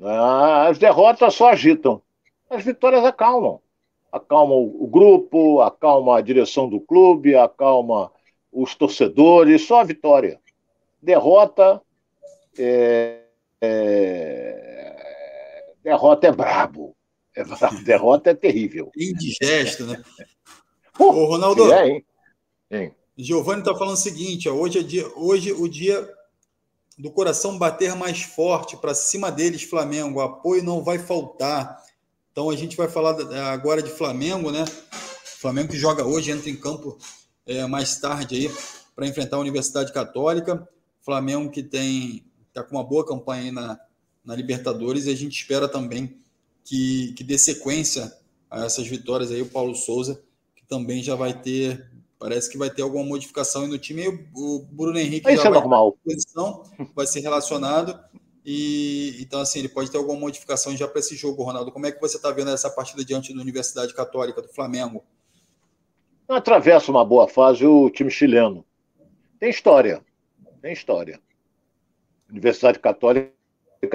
[0.00, 2.00] As derrotas só agitam.
[2.48, 3.60] As vitórias acalmam.
[4.10, 8.10] Acalmam o grupo, acalma a direção do clube, acalma
[8.50, 10.40] os torcedores, só a vitória.
[11.02, 11.82] Derrota
[12.58, 13.20] é,
[13.60, 14.96] é,
[15.82, 16.96] derrota é brabo.
[17.42, 18.90] A derrota é terrível.
[18.96, 20.02] Indigesto, né?
[20.98, 21.72] Ô, Ronaldo.
[21.72, 22.04] É, hein?
[22.70, 22.94] hein?
[23.16, 26.08] Giovanni está falando o seguinte: ó, hoje, é dia, hoje o dia
[26.98, 30.18] do coração bater mais forte para cima deles, Flamengo.
[30.18, 31.82] O apoio não vai faltar.
[32.32, 33.16] Então a gente vai falar
[33.52, 34.64] agora de Flamengo, né?
[35.40, 36.98] Flamengo que joga hoje, entra em campo
[37.46, 38.52] é, mais tarde aí
[38.94, 40.68] para enfrentar a Universidade Católica.
[41.00, 43.78] Flamengo que tem está com uma boa campanha aí na,
[44.24, 46.18] na Libertadores e a gente espera também
[46.68, 48.12] que, que dê sequência
[48.50, 50.22] a essas vitórias aí, o Paulo Souza,
[50.54, 54.02] que também já vai ter, parece que vai ter alguma modificação no time.
[54.02, 55.96] E o, Bruno Henrique Isso já é vai normal.
[56.04, 56.62] posição,
[56.94, 57.98] vai ser relacionado.
[58.44, 61.72] E então, assim, ele pode ter alguma modificação já para esse jogo, Ronaldo.
[61.72, 65.02] Como é que você está vendo essa partida diante da Universidade Católica do Flamengo?
[66.28, 68.62] Atravessa uma boa fase o time chileno.
[69.40, 70.04] Tem história.
[70.60, 71.18] Tem história.
[72.30, 73.37] Universidade Católica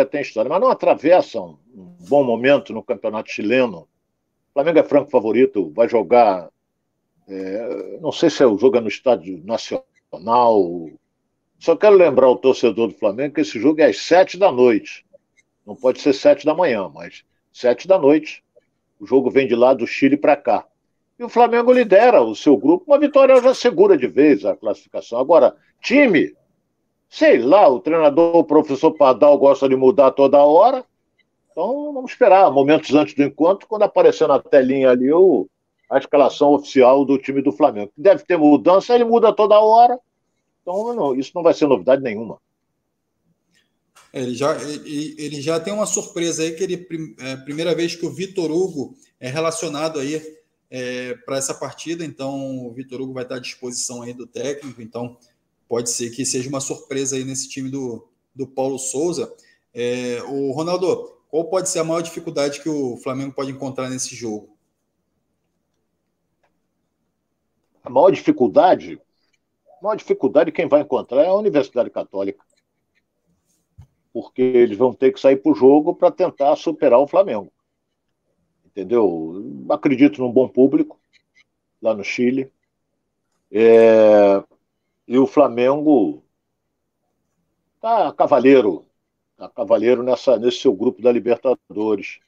[0.09, 3.87] tem história, mas não atravessam um bom momento no campeonato chileno.
[4.49, 6.49] O Flamengo é franco favorito, vai jogar.
[7.27, 10.89] É, não sei se é o jogo é no estádio nacional.
[11.59, 15.05] Só quero lembrar o torcedor do Flamengo que esse jogo é às sete da noite.
[15.65, 18.43] Não pode ser sete da manhã, mas sete da noite.
[18.99, 20.65] O jogo vem de lá do Chile para cá.
[21.17, 22.85] E o Flamengo lidera o seu grupo.
[22.87, 25.19] Uma vitória já segura de vez a classificação.
[25.19, 26.33] Agora, time,
[27.13, 30.83] sei lá, o treinador, o professor Padal gosta de mudar toda hora.
[31.51, 35.47] Então vamos esperar momentos antes do encontro, quando aparecer na telinha ali o,
[35.87, 37.91] a escalação oficial do time do Flamengo.
[37.95, 39.99] Deve ter mudança, ele muda toda hora.
[40.63, 42.39] Então não, isso não vai ser novidade nenhuma.
[44.11, 46.87] Ele já, ele, ele, já tem uma surpresa aí, que ele
[47.19, 50.19] é a primeira vez que o Vitor Hugo é relacionado aí
[50.71, 54.81] é, para essa partida, então o Vitor Hugo vai estar à disposição aí do técnico,
[54.81, 55.17] então
[55.73, 59.35] pode ser que seja uma surpresa aí nesse time do, do Paulo Souza.
[59.73, 64.15] É, o Ronaldo, qual pode ser a maior dificuldade que o Flamengo pode encontrar nesse
[64.15, 64.55] jogo?
[67.83, 69.01] A maior dificuldade
[69.79, 72.45] A maior dificuldade quem vai encontrar é a Universidade Católica.
[74.13, 77.51] Porque eles vão ter que sair para o jogo para tentar superar o Flamengo.
[78.63, 79.65] Entendeu?
[79.71, 80.99] Acredito num bom público
[81.81, 82.51] lá no Chile.
[83.51, 84.43] É...
[85.07, 86.23] E o Flamengo
[87.81, 88.85] tá cavaleiro,
[89.35, 92.19] tá cavaleiro nessa, nesse seu grupo da Libertadores.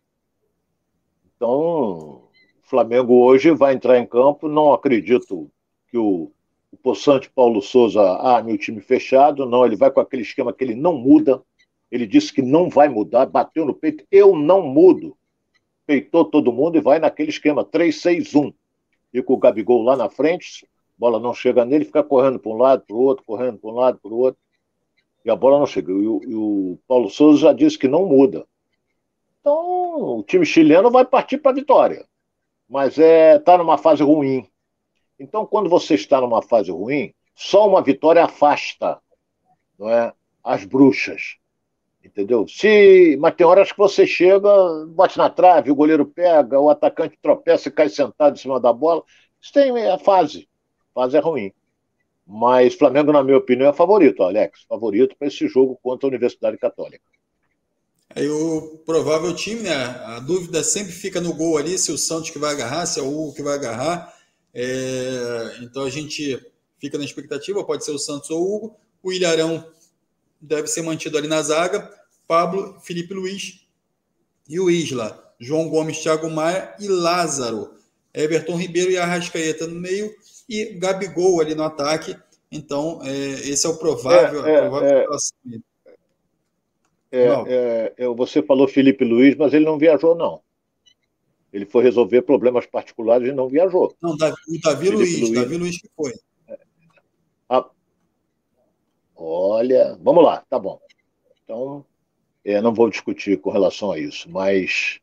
[1.36, 2.30] Então, o
[2.64, 4.50] Flamengo hoje vai entrar em campo.
[4.50, 5.50] Não acredito
[5.88, 6.32] que o,
[6.72, 9.46] o Poçante Paulo Souza, ah, meu time fechado.
[9.46, 11.42] Não, ele vai com aquele esquema que ele não muda.
[11.90, 14.06] Ele disse que não vai mudar, bateu no peito.
[14.12, 15.16] Eu não mudo.
[15.86, 18.54] Peitou todo mundo e vai naquele esquema 3-6-1.
[19.14, 20.68] E com o Gabigol lá na frente,
[20.98, 23.74] bola não chega nele, fica correndo para um lado, para o outro, correndo para um
[23.74, 24.40] lado, para o outro.
[25.24, 25.92] E a bola não chega.
[25.92, 28.46] E o, e o Paulo Souza já disse que não muda.
[29.40, 32.06] Então, o time chileno vai partir para a vitória.
[32.70, 34.48] Mas é está numa fase ruim.
[35.20, 39.00] Então, quando você está numa fase ruim, só uma vitória afasta
[39.78, 41.38] não é, as bruxas.
[42.04, 42.48] Entendeu?
[42.48, 44.50] Se, mas tem horas que você chega,
[44.90, 48.72] bate na trave, o goleiro pega, o atacante tropeça e cai sentado em cima da
[48.72, 49.04] bola.
[49.42, 50.48] Isso tem a fase.
[50.96, 51.52] Fase é ruim.
[52.26, 54.64] Mas Flamengo, na minha opinião, é favorito, Alex.
[54.68, 57.04] Favorito para esse jogo contra a Universidade Católica.
[58.16, 59.74] Aí o provável time, né?
[59.74, 63.04] A dúvida sempre fica no gol ali, se o Santos que vai agarrar, se é
[63.04, 64.16] o Hugo que vai agarrar.
[64.54, 66.42] É, então a gente
[66.80, 68.76] fica na expectativa, pode ser o Santos ou o Hugo.
[69.04, 69.68] O Ilharão
[70.40, 71.92] deve ser mantido ali na zaga.
[72.26, 73.68] Pablo, Felipe Luiz
[74.48, 75.22] e o Isla.
[75.38, 77.76] João Gomes, Thiago Maia e Lázaro.
[78.14, 80.10] Everton Ribeiro e Arrascaeta no meio
[80.48, 82.16] e Gabigol ali no ataque.
[82.52, 84.46] Então, é, esse é o provável.
[84.46, 84.90] É, é, provável
[87.12, 90.42] é, é, é, você falou Felipe Luiz, mas ele não viajou, não.
[91.54, 93.96] Ele foi resolver problemas particulares e não viajou.
[94.02, 96.14] Não, o Davi Luiz, Luiz, Davi Luiz que foi.
[97.48, 97.66] Ah,
[99.16, 100.80] olha, vamos lá, tá bom.
[101.44, 101.86] Então,
[102.44, 105.00] é, não vou discutir com relação a isso, mas,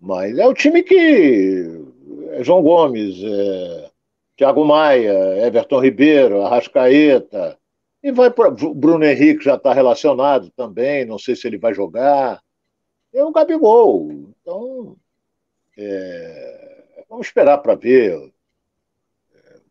[0.00, 1.82] mas é o time que
[2.30, 3.90] é João Gomes, é,
[4.36, 7.58] Thiago Maia, Everton Ribeiro, Arrascaeta,
[8.02, 8.50] e vai para.
[8.50, 12.42] Bruno Henrique já está relacionado também, não sei se ele vai jogar.
[13.12, 14.10] É o Gabigol.
[14.12, 14.96] Então,
[15.78, 18.32] é, vamos esperar para ver.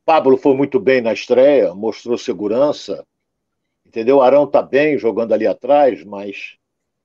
[0.05, 3.05] Pablo foi muito bem na estreia, mostrou segurança.
[3.86, 4.22] Entendeu?
[4.22, 6.57] Arão está bem jogando ali atrás, mas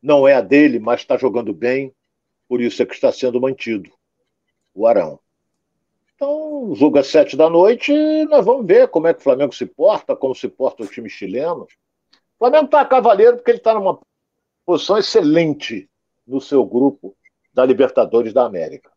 [0.02, 1.92] não é a dele, mas está jogando bem.
[2.48, 3.90] Por isso é que está sendo mantido
[4.74, 5.20] o Arão.
[6.18, 7.92] Então, jogo é sete da noite
[8.24, 11.08] nós vamos ver como é que o Flamengo se porta, como se porta o time
[11.08, 11.62] chileno.
[11.62, 14.00] O Flamengo está cavaleiro porque ele está numa
[14.66, 15.88] posição excelente
[16.26, 17.16] no seu grupo
[17.54, 18.90] da Libertadores da América.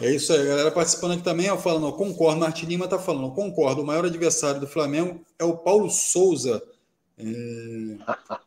[0.00, 3.82] É isso aí, galera participando aqui também, ó, falando, concordo, Martin Lima está falando, concordo,
[3.82, 6.62] o maior adversário do Flamengo é o Paulo Souza.
[7.18, 7.24] É...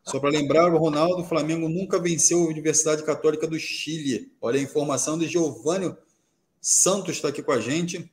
[0.03, 4.31] Só para lembrar, o Ronaldo, o Flamengo nunca venceu a Universidade Católica do Chile.
[4.41, 5.95] Olha a informação de Giovanni
[6.61, 8.11] Santos está aqui com a gente.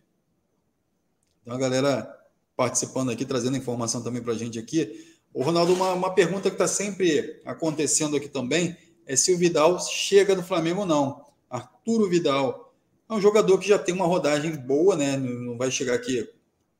[1.43, 2.13] Então, a galera
[2.57, 5.15] participando aqui, trazendo informação também para a gente aqui.
[5.33, 8.77] O Ronaldo, uma, uma pergunta que está sempre acontecendo aqui também
[9.07, 11.25] é se o Vidal chega no Flamengo ou não.
[11.49, 12.75] Arturo Vidal
[13.09, 15.17] é um jogador que já tem uma rodagem boa, né?
[15.17, 16.29] Não vai chegar aqui,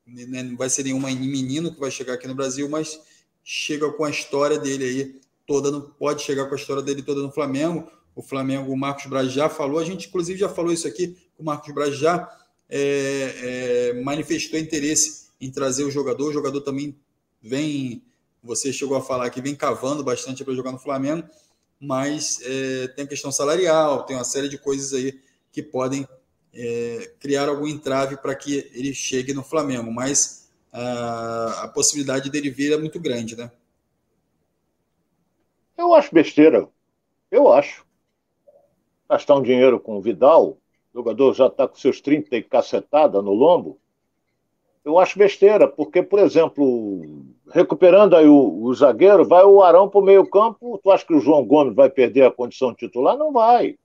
[0.05, 0.43] né?
[0.43, 2.99] não vai ser nenhuma menino que vai chegar aqui no Brasil, mas
[3.43, 7.21] chega com a história dele aí toda, no, pode chegar com a história dele toda
[7.21, 7.89] no Flamengo.
[8.17, 11.43] O Flamengo, o Marcos Braz já falou, a gente inclusive já falou isso aqui o
[11.43, 12.29] Marcos Braz já
[12.69, 16.29] é, é, manifestou interesse em trazer o jogador.
[16.29, 16.97] O jogador também
[17.41, 18.03] vem,
[18.41, 21.27] você chegou a falar que vem cavando bastante para jogar no Flamengo,
[21.79, 26.07] mas é, tem questão salarial, tem uma série de coisas aí que podem
[26.53, 32.49] é, criar algum entrave para que ele chegue no Flamengo, mas a, a possibilidade dele
[32.49, 33.51] vir é muito grande, né?
[35.77, 36.67] Eu acho besteira.
[37.29, 37.86] Eu acho.
[39.09, 40.57] Gastar um dinheiro com o Vidal
[40.93, 43.77] o jogador já está com seus 30 e cacetada no lombo,
[44.83, 49.99] eu acho besteira, porque, por exemplo, recuperando aí o, o zagueiro, vai o Arão para
[49.99, 53.15] o meio campo, tu acha que o João Gomes vai perder a condição titular?
[53.15, 53.75] Não vai.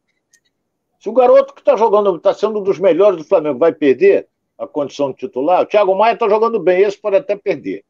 [0.98, 4.26] Se o garoto que está jogando, está sendo um dos melhores do Flamengo, vai perder
[4.56, 7.84] a condição de titular, o Thiago Maia está jogando bem, esse pode até perder.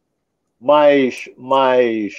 [0.58, 2.14] Mas, mas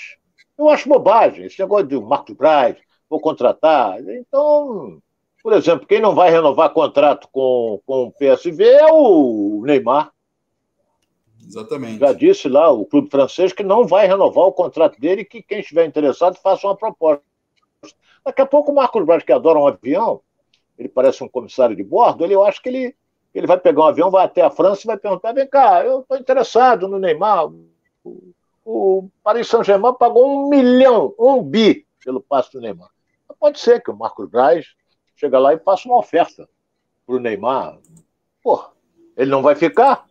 [0.57, 2.78] eu acho bobagem, esse negócio de Marcos Braz,
[3.09, 3.99] vou contratar.
[3.99, 5.01] Então,
[5.44, 10.14] por exemplo, quem não vai renovar contrato com, com o PSV é o Neymar.
[11.46, 12.00] Exatamente.
[12.00, 15.41] Já disse lá o clube francês que não vai renovar o contrato dele e que
[15.41, 17.22] quem estiver interessado faça uma proposta.
[18.26, 20.22] Daqui a pouco o Marcos Braz, que adora um avião,
[20.80, 22.96] ele parece um comissário de bordo, ele, eu acho que ele,
[23.36, 26.00] Ele vai pegar um avião, vai até a França e vai perguntar: vem cá, eu
[26.00, 27.52] estou interessado no Neymar.
[28.64, 32.89] O Paris Saint-Germain pagou um milhão, um bi pelo passe do Neymar.
[33.38, 34.68] Pode ser que o Marcos Braz
[35.24, 36.50] chega lá e faça uma oferta
[37.06, 37.80] para o Neymar.
[38.44, 38.66] Pô,
[39.16, 40.06] ele não vai ficar?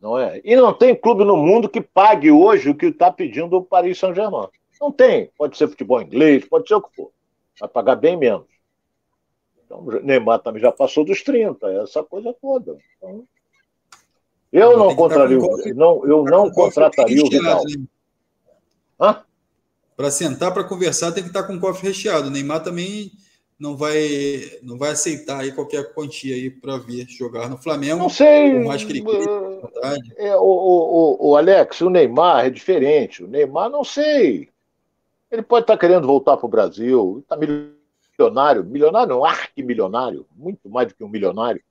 [0.00, 0.40] Não é?
[0.44, 3.98] E não tem clube no mundo que pague hoje o que está pedindo o Paris
[3.98, 4.48] Saint-Germain.
[4.80, 5.30] Não tem.
[5.38, 7.10] Pode ser futebol inglês, pode ser o que for.
[7.58, 8.46] Vai pagar bem menos.
[9.64, 12.76] Então, o Neymar também já passou dos 30, essa coisa toda.
[12.96, 13.24] Então,
[14.52, 15.38] eu não contraria,
[15.74, 17.62] não, eu não contrataria o Vidal.
[19.00, 19.22] Né?
[19.96, 22.28] Para sentar para conversar tem que estar tá com o cofre recheado.
[22.28, 23.10] O Neymar também
[23.58, 27.98] não vai não vai aceitar aí qualquer quantia aí para vir jogar no Flamengo.
[27.98, 28.60] Não sei.
[28.60, 29.04] mais que ele
[30.16, 33.24] é, o, o, o, Alex, o Neymar é diferente.
[33.24, 34.50] O Neymar, não sei.
[35.30, 37.20] Ele pode estar tá querendo voltar para o Brasil.
[37.22, 38.64] Está milionário.
[38.64, 40.26] Milionário não, arquimilionário.
[40.36, 41.62] Muito mais do que um milionário.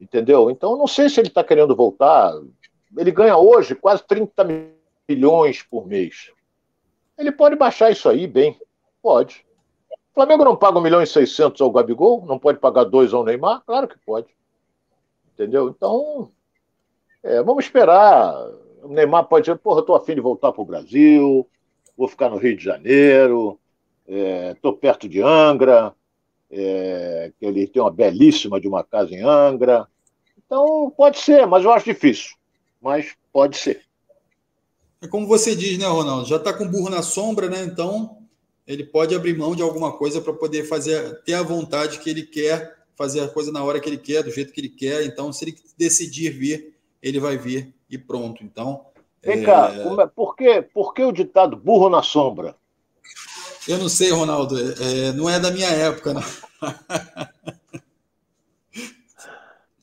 [0.00, 0.50] Entendeu?
[0.50, 2.32] Então, não sei se ele está querendo voltar.
[2.96, 4.46] Ele ganha hoje quase 30
[5.08, 6.32] milhões por mês.
[7.16, 8.58] Ele pode baixar isso aí bem.
[9.02, 9.44] Pode.
[10.12, 12.26] O Flamengo não paga 1 milhão e 600 ao Gabigol?
[12.26, 13.62] Não pode pagar dois ao Neymar?
[13.64, 14.28] Claro que pode.
[15.32, 15.70] Entendeu?
[15.70, 16.30] Então,
[17.22, 18.34] é, vamos esperar.
[18.82, 21.48] O Neymar pode dizer, porra, eu tô afim de voltar para o Brasil,
[21.96, 23.58] vou ficar no Rio de Janeiro,
[24.06, 25.94] estou é, perto de Angra,
[26.50, 29.88] é, que ele tem uma belíssima de uma casa em Angra.
[30.44, 32.36] Então, pode ser, mas eu acho difícil.
[32.82, 33.80] Mas pode ser.
[35.00, 36.28] É como você diz, né, Ronaldo?
[36.28, 37.64] Já está com burro na sombra, né?
[37.64, 38.21] Então
[38.66, 42.22] ele pode abrir mão de alguma coisa para poder fazer, ter a vontade que ele
[42.22, 45.04] quer, fazer a coisa na hora que ele quer, do jeito que ele quer.
[45.04, 48.44] Então, se ele decidir vir, ele vai vir e pronto.
[48.44, 48.86] Então.
[49.22, 49.44] Vem é...
[49.44, 52.56] cá, é, por, que, por que o ditado burro na sombra?
[53.68, 54.56] Eu não sei, Ronaldo.
[54.58, 56.22] É, é não é da minha época, não.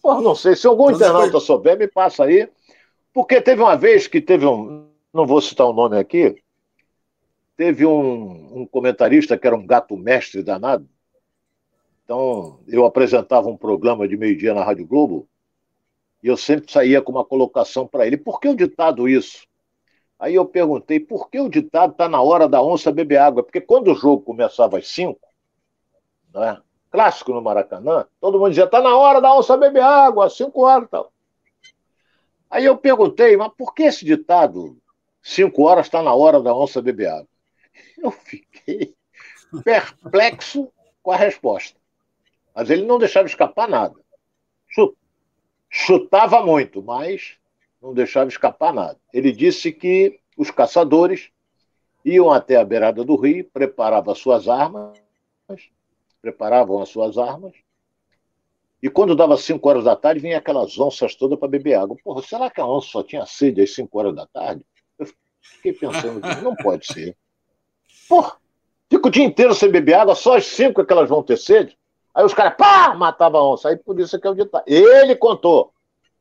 [0.01, 0.55] Porra, não sei.
[0.55, 1.41] Se algum internauta foi...
[1.41, 2.49] souber, me passa aí.
[3.13, 4.87] Porque teve uma vez que teve um.
[5.13, 6.41] Não vou citar o nome aqui,
[7.59, 10.87] Teve um, um comentarista que era um gato mestre danado.
[12.05, 15.27] Então, eu apresentava um programa de meio-dia na Rádio Globo
[16.23, 19.45] e eu sempre saía com uma colocação para ele: por que o ditado isso?
[20.17, 23.43] Aí eu perguntei: por que o ditado está na hora da onça beber água?
[23.43, 25.19] Porque quando o jogo começava às 5,
[26.33, 30.37] né, clássico no Maracanã, todo mundo dizia: está na hora da onça beber água, às
[30.37, 31.11] 5 horas e tal.
[32.49, 34.77] Aí eu perguntei: mas por que esse ditado,
[35.21, 37.38] 5 horas está na hora da onça beber água?
[37.97, 38.95] Eu fiquei
[39.63, 40.71] perplexo
[41.01, 41.79] com a resposta.
[42.55, 43.95] Mas ele não deixava escapar nada.
[45.69, 47.37] Chutava muito, mas
[47.81, 48.99] não deixava escapar nada.
[49.13, 51.31] Ele disse que os caçadores
[52.03, 54.97] iam até a beirada do rio, preparavam as suas armas,
[56.21, 57.53] preparavam as suas armas,
[58.81, 61.97] e quando dava 5 horas da tarde, vinha aquelas onças todas para beber água.
[62.01, 64.65] Porra, será que a onça só tinha sede às 5 horas da tarde?
[64.97, 65.05] Eu
[65.41, 67.15] fiquei pensando, não pode ser.
[68.09, 68.37] Porra,
[68.89, 71.37] fica o dia inteiro sem beber água, só as cinco é que elas vão ter
[71.37, 71.77] sede.
[72.13, 73.69] Aí os caras, pá, matavam a onça.
[73.69, 74.63] Aí por isso é que é o ditado.
[74.65, 75.71] Ele contou.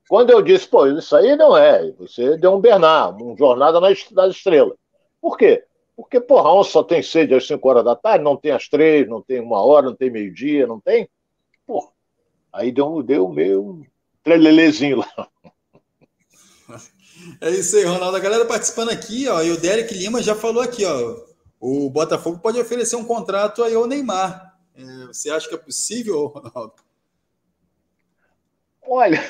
[0.06, 1.90] Quando eu disse, pô, isso aí não é.
[1.92, 3.98] Você deu um Bernard, um Jornada nas
[4.30, 4.76] Estrelas.
[5.20, 5.64] Por quê?
[5.96, 8.68] Porque, porra, a onça só tem sede às 5 horas da tarde, não tem às
[8.68, 11.08] três, não tem uma hora, não tem meio-dia, não tem?
[11.66, 11.88] Porra.
[12.52, 13.84] Aí deu, deu meio
[14.22, 15.28] trelelezinho lá.
[17.40, 18.16] É isso aí, Ronaldo.
[18.16, 21.27] A galera participando aqui, ó, e o Derek Lima já falou aqui, ó
[21.60, 24.56] o Botafogo pode oferecer um contrato aí ao Neymar.
[24.74, 26.74] É, você acha que é possível, Ronaldo?
[28.86, 29.20] Olha.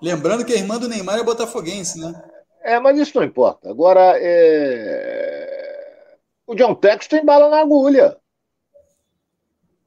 [0.00, 2.22] Lembrando que a irmã do Neymar é botafoguense, né?
[2.62, 3.68] É, mas isso não importa.
[3.70, 5.38] Agora, é...
[6.46, 8.16] o John Tex tem bala na agulha.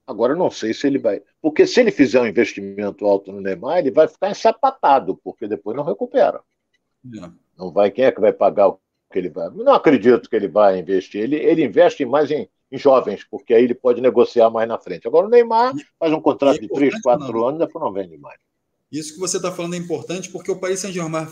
[0.05, 1.21] Agora, não sei se ele vai.
[1.41, 5.77] Porque se ele fizer um investimento alto no Neymar, ele vai ficar ensapatado, porque depois
[5.77, 6.41] não recupera.
[7.03, 7.89] Não, não vai.
[7.91, 8.79] Quem é que vai pagar o
[9.11, 9.49] que ele vai.
[9.49, 11.21] Não acredito que ele vai investir.
[11.21, 15.07] Ele, ele investe mais em, em jovens, porque aí ele pode negociar mais na frente.
[15.07, 18.17] Agora o Neymar faz um contrato é de 3, 4 anos e depois não vende
[18.17, 18.39] mais.
[18.91, 21.27] Isso que você está falando é importante porque o Paris Saint-Germain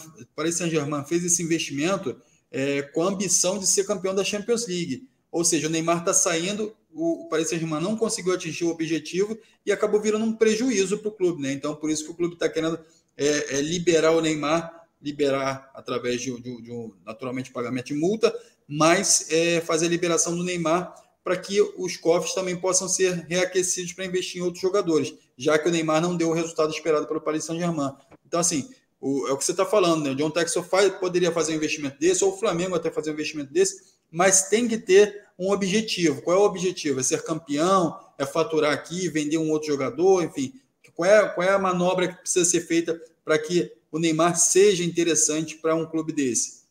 [0.53, 2.15] Saint fez esse investimento
[2.51, 5.07] é, com a ambição de ser campeão da Champions League.
[5.31, 9.71] Ou seja, o Neymar está saindo, o Paris Saint-Germain não conseguiu atingir o objetivo e
[9.71, 11.41] acabou virando um prejuízo para o clube.
[11.41, 11.51] Né?
[11.51, 12.79] Então, por isso que o clube está querendo
[13.17, 18.33] é, é, liberar o Neymar liberar através de, de, de um, naturalmente, pagamento de multa,
[18.67, 20.93] mas é, fazer a liberação do Neymar
[21.23, 25.67] para que os cofres também possam ser reaquecidos para investir em outros jogadores, já que
[25.67, 27.91] o Neymar não deu o resultado esperado pelo Paris Saint-Germain.
[28.25, 28.69] Então, assim,
[28.99, 30.11] o, é o que você está falando, né?
[30.11, 33.13] O John Texel faz, poderia fazer um investimento desse, ou o Flamengo até fazer um
[33.13, 36.21] investimento desse, mas tem que ter um objetivo.
[36.21, 36.99] Qual é o objetivo?
[36.99, 37.97] É ser campeão?
[38.17, 40.23] É faturar aqui, vender um outro jogador?
[40.23, 40.53] Enfim,
[40.93, 44.83] qual é, qual é a manobra que precisa ser feita para que o Neymar seja
[44.83, 46.65] interessante para um clube desse,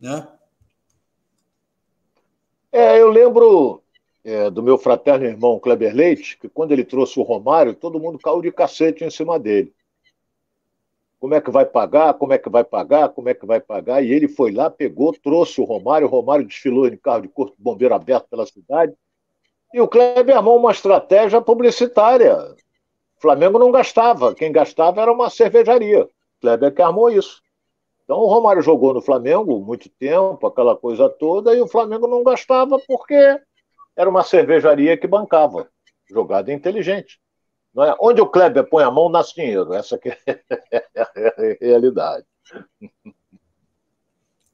[0.00, 0.28] né?
[2.72, 3.82] É, eu lembro
[4.24, 8.18] é, do meu fraterno irmão Kleber Leite, que quando ele trouxe o Romário, todo mundo
[8.18, 9.72] caiu de cacete em cima dele.
[11.20, 12.14] Como é que vai pagar?
[12.14, 13.10] Como é que vai pagar?
[13.10, 14.02] Como é que vai pagar?
[14.02, 17.54] E ele foi lá, pegou, trouxe o Romário, o Romário desfilou em carro de corpo
[17.58, 18.92] bombeiro aberto pela cidade.
[19.72, 22.36] E o Kleber armou uma estratégia publicitária.
[23.16, 26.08] O Flamengo não gastava, quem gastava era uma cervejaria.
[26.44, 27.42] Kleber que armou isso.
[28.04, 32.22] Então o Romário jogou no Flamengo muito tempo, aquela coisa toda, e o Flamengo não
[32.22, 33.40] gastava porque
[33.96, 35.70] era uma cervejaria que bancava.
[36.06, 37.18] Jogada inteligente.
[37.74, 37.96] Não é?
[37.98, 39.72] Onde o Kleber põe a mão, nasce dinheiro.
[39.72, 40.10] Essa que
[40.70, 41.10] é a
[41.58, 42.26] realidade.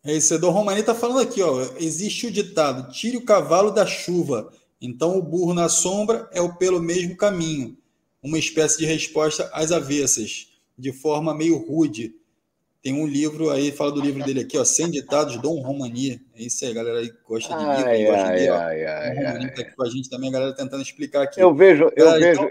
[0.04, 1.60] É isso, Edor Romani está falando aqui, ó.
[1.76, 4.52] Existe o ditado: tire o cavalo da chuva.
[4.80, 7.76] Então o burro na sombra é o pelo mesmo caminho.
[8.22, 10.49] Uma espécie de resposta às avessas
[10.80, 12.14] de forma meio rude.
[12.82, 16.18] Tem um livro aí, fala do livro dele aqui, ó, 100 ditados Dom Romani.
[16.34, 18.86] É isso aí, galera aí gosta de livro, ai, gosta ai, de ai.
[18.86, 21.40] Ai, Romani está aqui com a gente também, a galera tentando explicar aqui.
[21.40, 22.50] Eu vejo, eu vejo.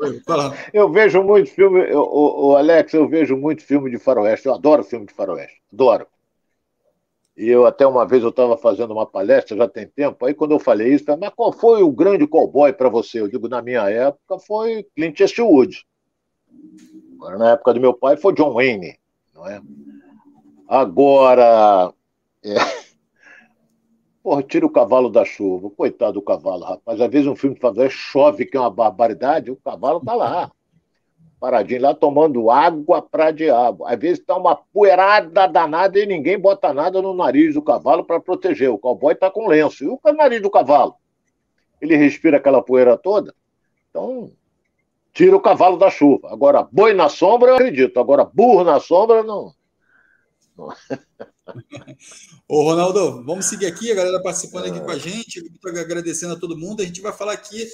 [0.00, 0.54] Então...
[0.74, 4.46] eu vejo muito filme, o, o Alex, eu vejo muito filme de faroeste.
[4.46, 6.08] Eu adoro filme de faroeste, adoro.
[7.36, 10.50] E eu até uma vez eu estava fazendo uma palestra, já tem tempo, aí quando
[10.50, 13.20] eu falei isso, mas qual foi o grande cowboy para você?
[13.20, 15.86] Eu digo, na minha época foi Clint Eastwood.
[17.14, 18.98] Agora, na época do meu pai, foi John Wayne,
[19.34, 19.60] não é?
[20.68, 21.92] Agora,
[22.44, 22.54] é...
[24.22, 25.70] Porra, tira o cavalo da chuva.
[25.70, 27.00] Coitado do cavalo, rapaz.
[27.00, 30.52] Às vezes um filme de favela chove, que é uma barbaridade, o cavalo tá lá.
[31.40, 33.86] Paradinho lá tomando água pra diabo.
[33.86, 38.20] Às vezes tá uma poeirada danada e ninguém bota nada no nariz do cavalo para
[38.20, 38.70] proteger.
[38.70, 39.82] O cowboy tá com lenço.
[39.82, 40.94] E o nariz do cavalo?
[41.80, 43.34] Ele respira aquela poeira toda?
[43.88, 44.30] Então,
[45.12, 46.32] tira o cavalo da chuva.
[46.32, 47.98] Agora, boi na sombra, eu acredito.
[48.00, 49.54] Agora, burro na sombra, não.
[52.48, 55.38] Ô, Ronaldo, vamos seguir aqui, a galera participando aqui com a gente.
[55.38, 56.82] Estou agradecendo a todo mundo.
[56.82, 57.66] A gente vai falar aqui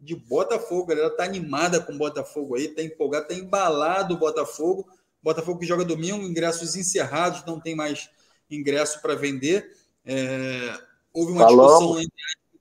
[0.00, 0.92] de Botafogo.
[0.92, 4.86] A galera tá animada com o Botafogo aí, tá empolgado, tá embalado o Botafogo.
[5.22, 8.08] Botafogo que joga domingo, ingressos encerrados, não tem mais
[8.50, 9.76] ingresso para vender.
[10.04, 10.78] É,
[11.12, 11.66] houve uma Falou.
[11.66, 12.08] discussão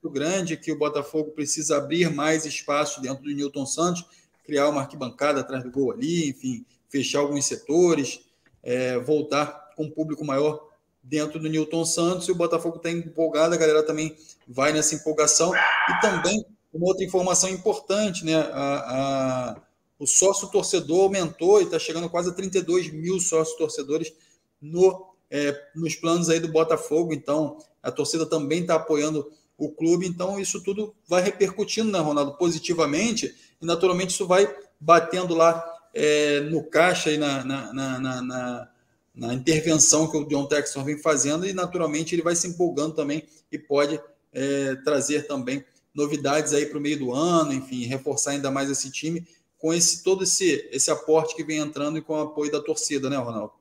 [0.08, 4.06] muito grande que o Botafogo precisa abrir mais espaço dentro do Newton Santos,
[4.46, 8.22] criar uma arquibancada atrás do gol ali, enfim, fechar alguns setores,
[8.64, 10.66] é, voltar com um público maior
[11.04, 12.28] dentro do Newton Santos.
[12.28, 14.16] E o Botafogo está empolgado, a galera também
[14.48, 15.54] vai nessa empolgação.
[15.54, 18.36] E também uma outra informação importante, né?
[18.36, 19.62] A, a,
[20.00, 24.14] o sócio torcedor aumentou e está chegando quase a 32 mil sócios torcedores
[24.62, 27.14] no, é, nos planos aí do Botafogo.
[27.14, 30.08] Então, a torcida também está apoiando o clube.
[30.08, 33.34] Então, isso tudo vai repercutindo, né, Ronaldo, positivamente.
[33.62, 38.70] E, naturalmente, isso vai batendo lá é, no caixa e na, na, na, na,
[39.16, 41.46] na intervenção que o John Textor vem fazendo.
[41.46, 44.00] E, naturalmente, ele vai se empolgando também e pode
[44.32, 48.92] é, trazer também novidades aí para o meio do ano, enfim, reforçar ainda mais esse
[48.92, 49.26] time
[49.58, 53.10] com esse todo esse, esse aporte que vem entrando e com o apoio da torcida,
[53.10, 53.54] né, Ronaldo?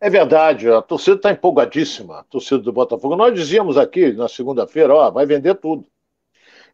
[0.00, 3.16] É verdade, a torcida está empolgadíssima, a torcida do Botafogo.
[3.16, 5.86] Nós dizíamos aqui na segunda-feira, ó, vai vender tudo.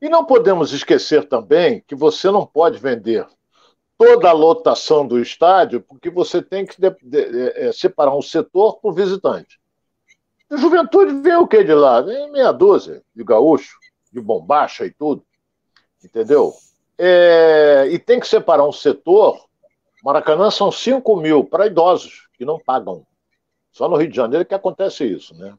[0.00, 3.26] E não podemos esquecer também que você não pode vender
[3.96, 8.78] toda a lotação do estádio, porque você tem que de, de, é, separar um setor
[8.80, 9.58] por visitante.
[10.50, 12.02] A juventude vem o que de lá?
[12.02, 13.78] Vem meia dúzia de gaúcho
[14.12, 15.24] de bombacha e tudo,
[16.02, 16.52] entendeu?
[16.96, 19.46] É, e tem que separar um setor.
[20.04, 23.04] Maracanã são 5 mil para idosos que não pagam.
[23.74, 25.52] Só no Rio de Janeiro que acontece isso, né?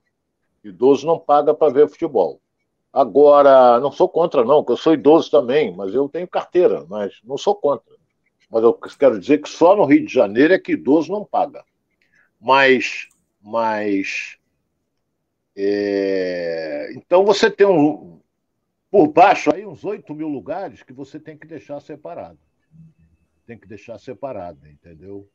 [0.63, 2.39] Idoso não paga para ver futebol.
[2.91, 7.19] Agora, não sou contra, não, porque eu sou idoso também, mas eu tenho carteira, mas
[7.25, 7.93] não sou contra.
[8.49, 11.65] Mas eu quero dizer que só no Rio de Janeiro é que idoso não paga.
[12.39, 13.09] Mas,
[13.41, 14.37] mas
[15.53, 18.21] é, então você tem um,
[18.89, 22.39] por baixo aí uns 8 mil lugares que você tem que deixar separado.
[23.45, 25.27] Tem que deixar separado, entendeu?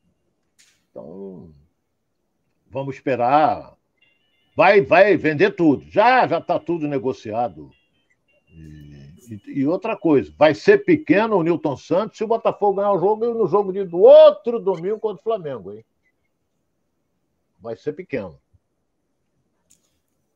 [0.89, 1.53] Então,
[2.71, 3.75] vamos esperar.
[4.55, 5.85] Vai, vai vender tudo.
[5.89, 7.71] Já já está tudo negociado.
[8.49, 12.99] E, e, outra coisa, vai ser pequeno o Newton Santos se o Botafogo ganhar o
[12.99, 15.85] jogo no jogo de, do outro domingo contra o Flamengo, hein?
[17.61, 18.37] Vai ser pequeno.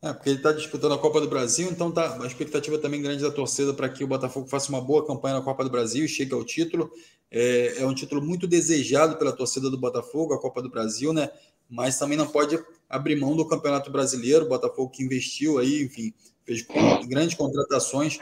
[0.01, 3.23] É, porque ele está disputando a Copa do Brasil, então tá a expectativa também grande
[3.23, 6.07] da torcida para que o Botafogo faça uma boa campanha na Copa do Brasil e
[6.07, 6.91] chegue ao título.
[7.31, 11.29] É, é, um título muito desejado pela torcida do Botafogo, a Copa do Brasil, né?
[11.69, 12.57] Mas também não pode
[12.89, 14.47] abrir mão do Campeonato Brasileiro.
[14.47, 16.13] Botafogo que investiu aí, enfim,
[16.45, 16.65] fez
[17.07, 18.19] grandes contratações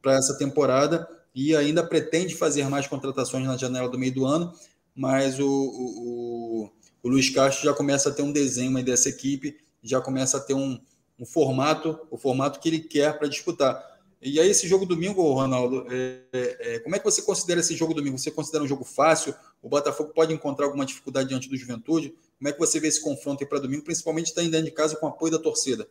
[0.00, 4.52] para essa temporada e ainda pretende fazer mais contratações na janela do meio do ano,
[4.94, 6.70] mas o, o,
[7.02, 10.54] o Luiz Castro já começa a ter um desenho dessa equipe, já começa a ter
[10.54, 10.80] um,
[11.18, 13.98] um formato, o formato que ele quer para disputar.
[14.20, 17.94] E aí, esse jogo domingo, Ronaldo, é, é, como é que você considera esse jogo
[17.94, 18.18] domingo?
[18.18, 19.32] Você considera um jogo fácil?
[19.62, 22.12] O Botafogo pode encontrar alguma dificuldade diante do Juventude?
[22.38, 24.96] Como é que você vê esse confronto aí para domingo, principalmente está dentro de casa
[24.96, 25.88] com o apoio da torcida?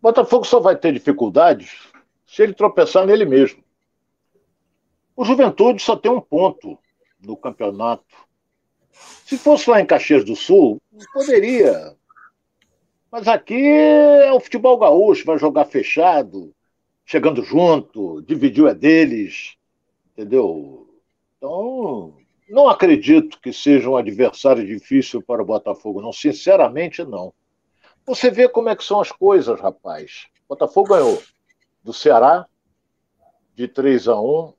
[0.00, 1.88] Botafogo só vai ter dificuldades
[2.26, 3.64] se ele tropeçar nele mesmo.
[5.16, 6.78] O Juventude só tem um ponto
[7.20, 8.04] no campeonato.
[9.24, 10.80] Se fosse lá em Caxias do Sul,
[11.12, 11.96] poderia
[13.10, 16.54] mas aqui é o futebol gaúcho, vai jogar fechado,
[17.06, 19.56] chegando junto, dividiu é deles,
[20.12, 20.86] entendeu?
[21.36, 22.17] Então,
[22.48, 26.12] não acredito que seja um adversário difícil para o Botafogo, não.
[26.12, 27.32] Sinceramente, não.
[28.06, 30.26] Você vê como é que são as coisas, rapaz.
[30.46, 31.22] O Botafogo ganhou
[31.84, 32.46] do Ceará
[33.54, 34.54] de 3 a 1.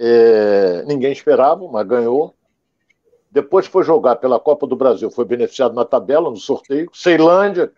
[0.00, 2.34] É, ninguém esperava, mas ganhou.
[3.30, 6.90] Depois foi jogar pela Copa do Brasil, foi beneficiado na tabela, no sorteio.
[6.92, 7.72] Ceilândia,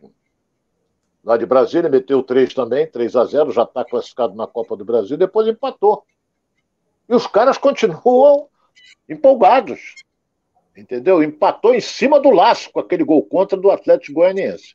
[1.22, 4.84] lá de Brasília, meteu 3 também, 3 a 0 já está classificado na Copa do
[4.84, 6.04] Brasil, depois empatou.
[7.08, 8.48] E os caras continuam
[9.08, 9.94] empolgados.
[10.76, 11.22] Entendeu?
[11.22, 14.74] Empatou em cima do laço com aquele gol contra do Atlético Goianiense.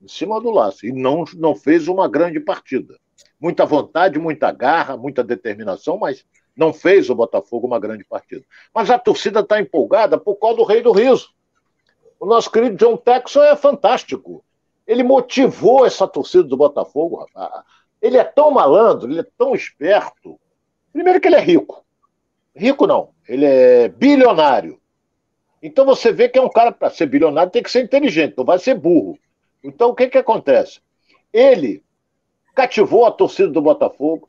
[0.00, 0.86] Em cima do laço.
[0.86, 2.98] E não, não fez uma grande partida.
[3.38, 6.24] Muita vontade, muita garra, muita determinação, mas
[6.56, 8.44] não fez o Botafogo uma grande partida.
[8.74, 11.30] Mas a torcida está empolgada por causa do Rei do Riso.
[12.18, 14.42] O nosso querido John Texon é fantástico.
[14.86, 17.26] Ele motivou essa torcida do Botafogo.
[18.00, 20.38] Ele é tão malandro, ele é tão esperto.
[20.92, 21.84] Primeiro que ele é rico.
[22.54, 24.80] Rico não, ele é bilionário.
[25.62, 28.44] Então você vê que é um cara, para ser bilionário, tem que ser inteligente, não
[28.44, 29.18] vai ser burro.
[29.62, 30.80] Então o que, que acontece?
[31.32, 31.82] Ele
[32.54, 34.28] cativou a torcida do Botafogo,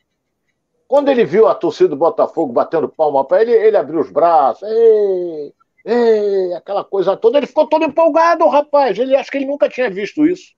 [0.88, 4.68] quando ele viu a torcida do Botafogo batendo palma para ele, ele abriu os braços,
[4.68, 7.38] ei, ei, aquela coisa toda.
[7.38, 8.98] Ele ficou todo empolgado, rapaz.
[8.98, 10.54] Ele acho que ele nunca tinha visto isso.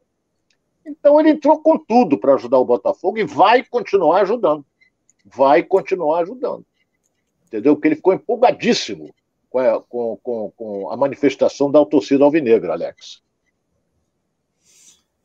[0.85, 4.65] Então ele entrou com tudo para ajudar o Botafogo e vai continuar ajudando.
[5.25, 6.65] Vai continuar ajudando.
[7.47, 7.75] Entendeu?
[7.75, 9.13] Porque ele ficou empolgadíssimo
[9.49, 13.21] com a, com, com, com a manifestação da torcida alvinegra, Alex.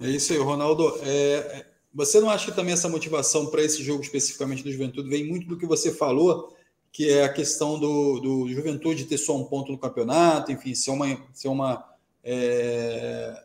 [0.00, 0.98] É isso aí, Ronaldo.
[1.04, 5.26] É, você não acha que também essa motivação para esse jogo especificamente do Juventude vem
[5.26, 6.56] muito do que você falou,
[6.92, 10.90] que é a questão do, do Juventude ter só um ponto no campeonato, enfim, ser
[10.90, 11.84] uma, ser uma,
[12.22, 13.44] é,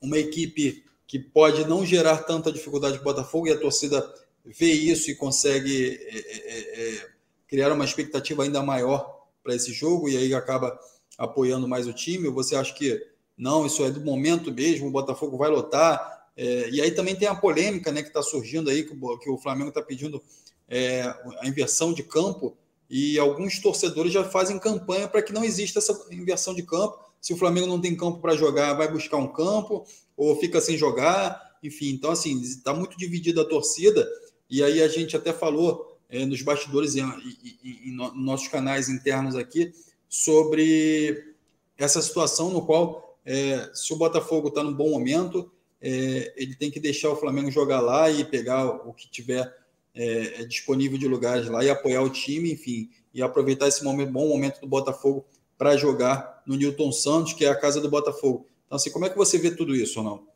[0.00, 4.04] uma equipe que pode não gerar tanta dificuldade para o Botafogo e a torcida
[4.44, 7.13] vê isso e consegue é,
[7.54, 10.78] é, é, criar uma expectativa ainda maior para esse jogo e aí acaba
[11.16, 12.28] apoiando mais o time?
[12.28, 13.00] Ou você acha que
[13.36, 17.28] não, isso é do momento mesmo, o Botafogo vai lotar, é, e aí também tem
[17.28, 20.22] a polêmica né, que está surgindo aí, que, que o Flamengo está pedindo
[20.68, 21.02] é,
[21.40, 22.56] a inversão de campo,
[22.88, 26.98] e alguns torcedores já fazem campanha para que não exista essa inversão de campo.
[27.20, 29.84] Se o Flamengo não tem campo para jogar, vai buscar um campo,
[30.16, 31.90] ou fica sem jogar, enfim.
[31.90, 34.06] Então, assim, está muito dividida a torcida,
[34.48, 39.72] e aí a gente até falou é, nos bastidores e, em nossos canais internos aqui
[40.08, 41.34] sobre
[41.76, 45.50] essa situação no qual, é, se o Botafogo está num bom momento,
[45.82, 49.52] é, ele tem que deixar o Flamengo jogar lá e pegar o que tiver
[49.92, 54.12] é, é, disponível de lugares lá e apoiar o time, enfim, e aproveitar esse momento,
[54.12, 55.26] bom momento do Botafogo
[55.58, 58.46] para jogar no Newton Santos, que é a casa do Botafogo.
[58.66, 60.28] Então, assim, como é que você vê tudo isso, Ronaldo?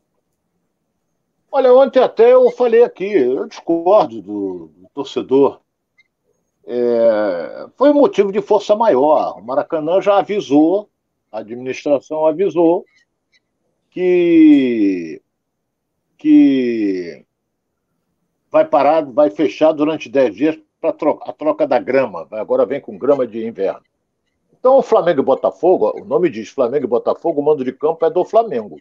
[1.49, 5.61] Olha, ontem até eu falei aqui, eu discordo do, do torcedor.
[6.71, 9.39] É, foi motivo de força maior.
[9.39, 10.87] O Maracanã já avisou,
[11.31, 12.85] a administração avisou
[13.89, 15.19] que
[16.15, 17.25] que
[18.51, 22.27] vai parar, vai fechar durante 10 dias para a troca da grama.
[22.31, 23.81] Agora vem com grama de inverno.
[24.53, 28.05] Então, o Flamengo e Botafogo, o nome diz Flamengo e Botafogo, o mando de campo
[28.05, 28.77] é do Flamengo.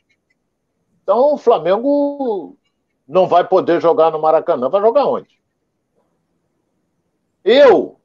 [1.03, 2.55] Então, o Flamengo
[3.07, 4.69] não vai poder jogar no Maracanã.
[4.69, 5.39] Vai jogar onde?
[7.51, 7.97] Eu,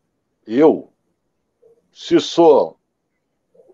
[0.48, 0.88] eu,
[1.92, 2.78] se sou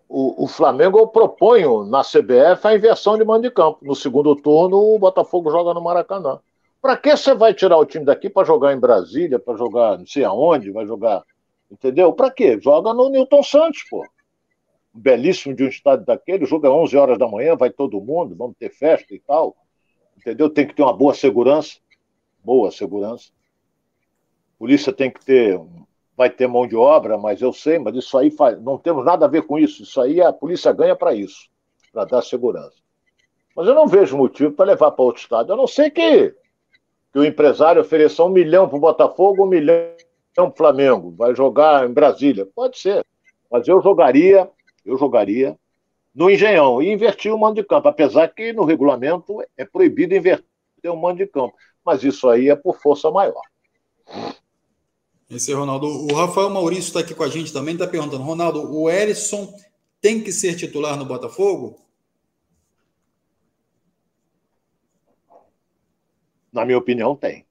[0.08, 3.78] o, o, Flamengo eu proponho na CBF a inversão de mando de campo.
[3.84, 6.40] No segundo turno, o Botafogo joga no Maracanã.
[6.82, 10.08] Para que você vai tirar o time daqui para jogar em Brasília, para jogar não
[10.08, 11.24] sei aonde, vai jogar.
[11.70, 12.12] Entendeu?
[12.14, 12.60] Para quê?
[12.60, 14.04] Joga no Newton Santos, pô.
[14.92, 16.46] Belíssimo de um estádio daquele.
[16.46, 19.56] O jogo é 11 horas da manhã, vai todo mundo, vamos ter festa e tal.
[20.18, 20.50] Entendeu?
[20.50, 21.78] Tem que ter uma boa segurança.
[22.44, 23.30] Boa segurança.
[24.60, 25.60] Polícia tem que ter
[26.20, 29.26] vai ter mão de obra, mas eu sei, mas isso aí faz, não temos nada
[29.26, 29.84] a ver com isso.
[29.84, 31.50] Isso aí a polícia ganha para isso,
[31.94, 32.76] para dar segurança.
[33.56, 36.36] Mas eu não vejo motivo para levar para outro estado, a não ser que
[37.12, 39.96] que o empresário ofereça um milhão para o Botafogo, um milhão
[40.36, 42.46] para o Flamengo, vai jogar em Brasília.
[42.54, 43.04] Pode ser.
[43.50, 44.48] Mas eu jogaria,
[44.86, 45.58] eu jogaria
[46.14, 50.44] no Engenhão e invertir o mando de campo, apesar que no regulamento é proibido inverter
[50.86, 51.56] o mando de campo.
[51.84, 53.42] Mas isso aí é por força maior.
[55.30, 55.86] Esse é Ronaldo.
[55.86, 59.54] O Rafael Maurício está aqui com a gente também, está perguntando, Ronaldo, o Erisson
[60.02, 61.80] tem que ser titular no Botafogo?
[66.52, 67.46] Na minha opinião, tem.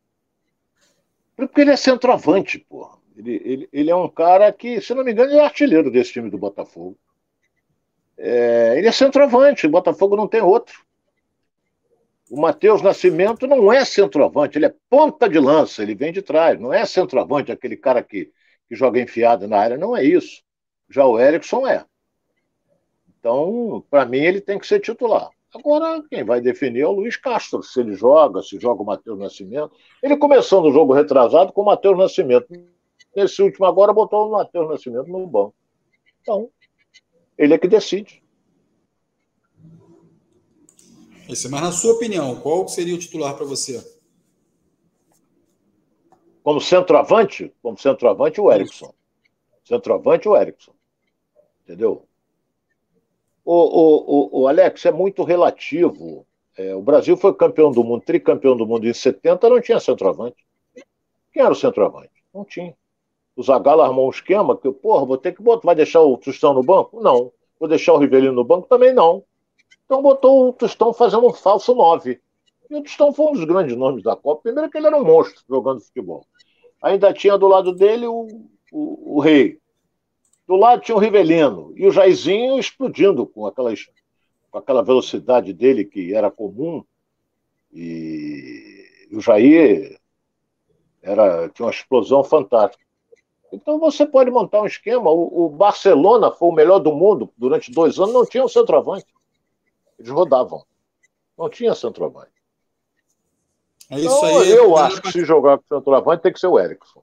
[1.36, 2.98] Porque ele é centroavante, porra.
[3.16, 6.12] Ele, ele, ele é um cara que, se não me engano, ele é artilheiro desse
[6.12, 6.98] time do Botafogo.
[8.16, 10.84] É, ele é centroavante, o Botafogo não tem outro.
[12.30, 16.60] O Matheus Nascimento não é centroavante, ele é ponta de lança, ele vem de trás,
[16.60, 18.30] não é centroavante, aquele cara que,
[18.68, 20.42] que joga enfiado na área, não é isso.
[20.90, 21.84] Já o Erickson é.
[23.18, 25.30] Então, para mim, ele tem que ser titular.
[25.54, 29.18] Agora, quem vai definir é o Luiz Castro, se ele joga, se joga o Matheus
[29.18, 29.72] Nascimento.
[30.02, 32.46] Ele começou no jogo retrasado com o Matheus Nascimento.
[33.16, 35.54] Nesse último agora botou o Matheus Nascimento no banco.
[36.20, 36.50] Então,
[37.36, 38.22] ele é que decide.
[41.28, 43.84] Esse, mas na sua opinião, qual seria o titular para você?
[46.42, 47.52] Como centroavante?
[47.62, 48.94] Como centroavante, o Erickson.
[49.62, 50.72] Centroavante, o Erickson.
[51.62, 52.06] Entendeu?
[53.44, 56.26] O, o, o, Alex, é muito relativo.
[56.56, 60.36] É, o Brasil foi campeão do mundo, tricampeão do mundo em 70, não tinha centroavante.
[61.30, 62.24] Quem era o centroavante?
[62.32, 62.74] Não tinha.
[63.36, 65.66] O Zagallo armou um esquema que, porra, vou ter que botar.
[65.66, 67.00] Vai deixar o Tostão no banco?
[67.02, 67.30] Não.
[67.60, 68.66] Vou deixar o Rivelino no banco?
[68.66, 69.22] Também não.
[69.88, 72.20] Então botou o Tostão fazendo um falso 9.
[72.68, 74.42] E o Tostão foi um dos grandes nomes da Copa.
[74.42, 76.26] Primeiro que ele era um monstro jogando futebol.
[76.82, 78.28] Ainda tinha do lado dele o,
[78.70, 79.58] o, o Rei.
[80.46, 83.86] Do lado tinha o Rivelino e o Jairzinho explodindo com, aquelas,
[84.50, 86.84] com aquela velocidade dele que era comum.
[87.72, 89.98] E, o Jair
[91.02, 92.84] era, tinha uma explosão fantástica.
[93.50, 95.10] Então você pode montar um esquema.
[95.10, 99.06] O, o, Barcelona foi o melhor do mundo durante dois anos, não tinha um centroavante.
[99.98, 100.64] Eles rodavam.
[101.36, 102.32] Não tinha centroavante.
[103.90, 104.50] É isso então, aí.
[104.50, 107.02] Eu acho que se jogar com centroavante tem que ser o Erickson.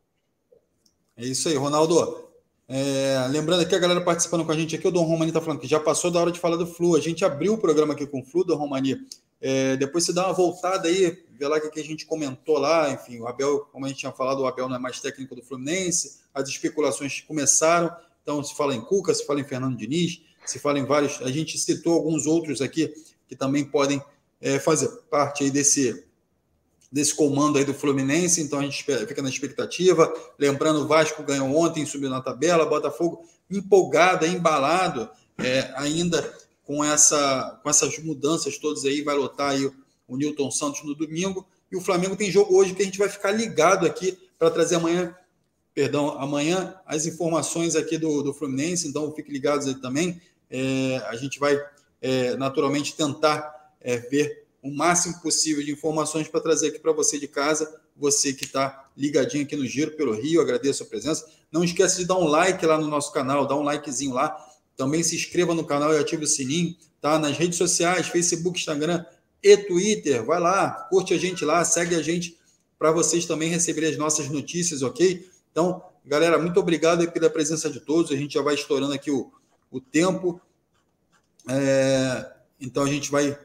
[1.18, 2.26] É isso aí, Ronaldo.
[2.68, 5.60] É, lembrando aqui a galera participando com a gente aqui, o Dom Romani está falando
[5.60, 6.96] que já passou da hora de falar do Flu.
[6.96, 8.98] A gente abriu o programa aqui com o Flu, Dom Romani.
[9.39, 12.91] É, depois você dá uma voltada aí, vê lá o que a gente comentou lá.
[12.91, 15.43] Enfim, o Abel, como a gente tinha falado, o Abel não é mais técnico do
[15.43, 16.22] Fluminense.
[16.34, 17.96] As especulações começaram.
[18.24, 21.22] Então, se fala em Cuca, se fala em Fernando Diniz, se fala em vários.
[21.22, 22.93] A gente citou alguns outros aqui
[23.28, 24.02] que também podem
[24.41, 26.06] é, fazer parte aí desse,
[26.91, 30.14] desse comando aí do Fluminense, então a gente fica na expectativa.
[30.38, 36.22] Lembrando, o Vasco ganhou ontem, subiu na tabela, Botafogo empolgado, embalado, é, ainda
[36.64, 39.70] com, essa, com essas mudanças todas aí, vai lotar aí
[40.08, 41.46] o Newton Santos no domingo.
[41.72, 44.76] E o Flamengo tem jogo hoje que a gente vai ficar ligado aqui para trazer
[44.76, 45.16] amanhã,
[45.74, 50.22] perdão, amanhã as informações aqui do, do Fluminense, então fique ligados aí também.
[50.50, 51.60] É, a gente vai
[52.02, 57.20] é, naturalmente tentar é, ver o máximo possível de informações para trazer aqui para você
[57.20, 61.26] de casa, você que está ligadinho aqui no Giro pelo Rio, agradeço a presença.
[61.52, 64.36] Não esqueça de dar um like lá no nosso canal, dá um likezinho lá.
[64.76, 67.18] Também se inscreva no canal e ative o sininho, tá?
[67.20, 69.06] Nas redes sociais, Facebook, Instagram
[69.41, 70.26] e Twitter.
[70.26, 72.38] Vai lá, curte a gente lá, segue a gente
[72.78, 75.30] para vocês também receberem as nossas notícias, ok?
[75.52, 78.12] Então, galera, muito obrigado pela presença de todos.
[78.12, 79.32] A gente já vai estourando aqui o,
[79.71, 80.39] o tempo.
[81.50, 83.37] É, então, a gente vai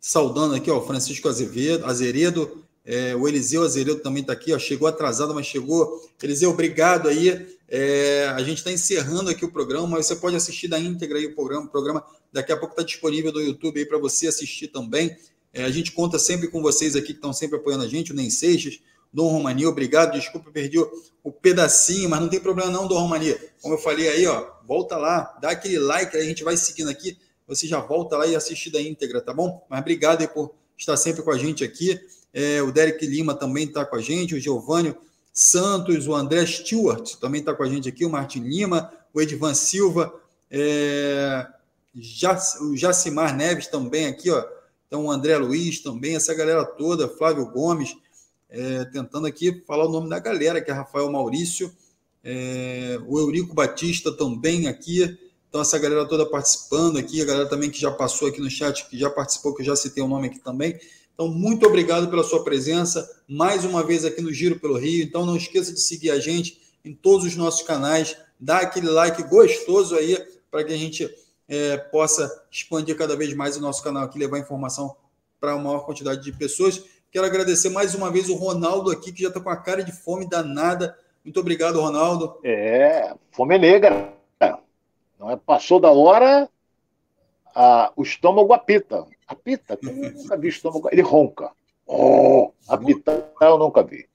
[0.00, 4.86] saudando aqui, ó, Francisco Azevedo, Azeredo, é, o Eliseu Azeredo também está aqui, ó, chegou
[4.86, 6.06] atrasado, mas chegou.
[6.22, 7.56] Eliseu, obrigado aí.
[7.66, 11.26] É, a gente está encerrando aqui o programa, mas você pode assistir da íntegra aí
[11.26, 11.64] o programa.
[11.64, 15.16] O programa daqui a pouco está disponível no YouTube aí para você assistir também.
[15.52, 18.14] É, a gente conta sempre com vocês aqui que estão sempre apoiando a gente, o
[18.14, 18.80] Nem Seixas,
[19.14, 20.12] Dom Romani, obrigado.
[20.12, 23.34] Desculpa, perdi o, pedacinho, mas não tem problema não, Dom Romani.
[23.62, 26.90] Como eu falei aí, ó, volta lá, dá aquele like, aí a gente vai seguindo
[26.90, 27.16] aqui
[27.46, 29.64] você já volta lá e assiste da íntegra, tá bom?
[29.68, 32.00] Mas obrigado aí por estar sempre com a gente aqui.
[32.32, 34.94] É, o Derek Lima também está com a gente, o Giovanni
[35.32, 39.54] Santos, o André Stewart também está com a gente aqui, o Martin Lima, o Edvan
[39.54, 40.12] Silva,
[40.50, 41.46] é,
[42.62, 44.44] o Jacimar Neves também aqui, ó.
[44.86, 47.96] Então, o André Luiz também, essa galera toda, Flávio Gomes,
[48.54, 51.72] é, tentando aqui falar o nome da galera, que é Rafael Maurício,
[52.22, 55.18] é, o Eurico Batista também aqui,
[55.54, 58.88] então, essa galera toda participando aqui, a galera também que já passou aqui no chat,
[58.88, 60.76] que já participou, que eu já citei o nome aqui também.
[61.14, 65.04] Então, muito obrigado pela sua presença, mais uma vez aqui no Giro pelo Rio.
[65.04, 69.22] Então, não esqueça de seguir a gente em todos os nossos canais, dar aquele like
[69.28, 70.18] gostoso aí,
[70.50, 71.08] para que a gente
[71.46, 74.96] é, possa expandir cada vez mais o nosso canal aqui, levar informação
[75.38, 76.82] para a maior quantidade de pessoas.
[77.14, 79.92] Quero agradecer mais uma vez o Ronaldo aqui, que já está com a cara de
[79.92, 80.98] fome danada.
[81.24, 82.40] Muito obrigado, Ronaldo.
[82.42, 84.12] É, fome negra.
[85.16, 86.50] Não é, passou da hora,
[87.54, 89.06] a, o estômago apita.
[89.28, 89.78] Apita?
[89.80, 90.88] Eu nunca vi estômago.
[90.90, 91.52] Ele ronca.
[91.86, 94.08] Oh, apitar eu nunca vi.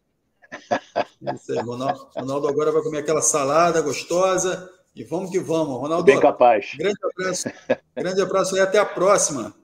[1.33, 5.79] Isso aí, Ronaldo, Ronaldo agora vai comer aquela salada gostosa e vamos que vamos.
[5.79, 6.75] Ronaldo, Bem capaz.
[6.77, 7.49] Grande abraço.
[7.95, 9.55] grande abraço e até a próxima.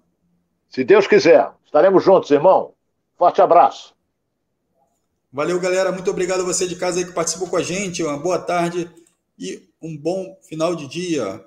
[0.70, 1.52] Se Deus quiser.
[1.66, 2.75] Estaremos juntos, irmão.
[3.18, 3.96] Forte abraço.
[5.32, 5.92] Valeu, galera.
[5.92, 8.04] Muito obrigado a você de casa aí que participou com a gente.
[8.04, 8.90] Uma boa tarde
[9.38, 11.46] e um bom final de dia.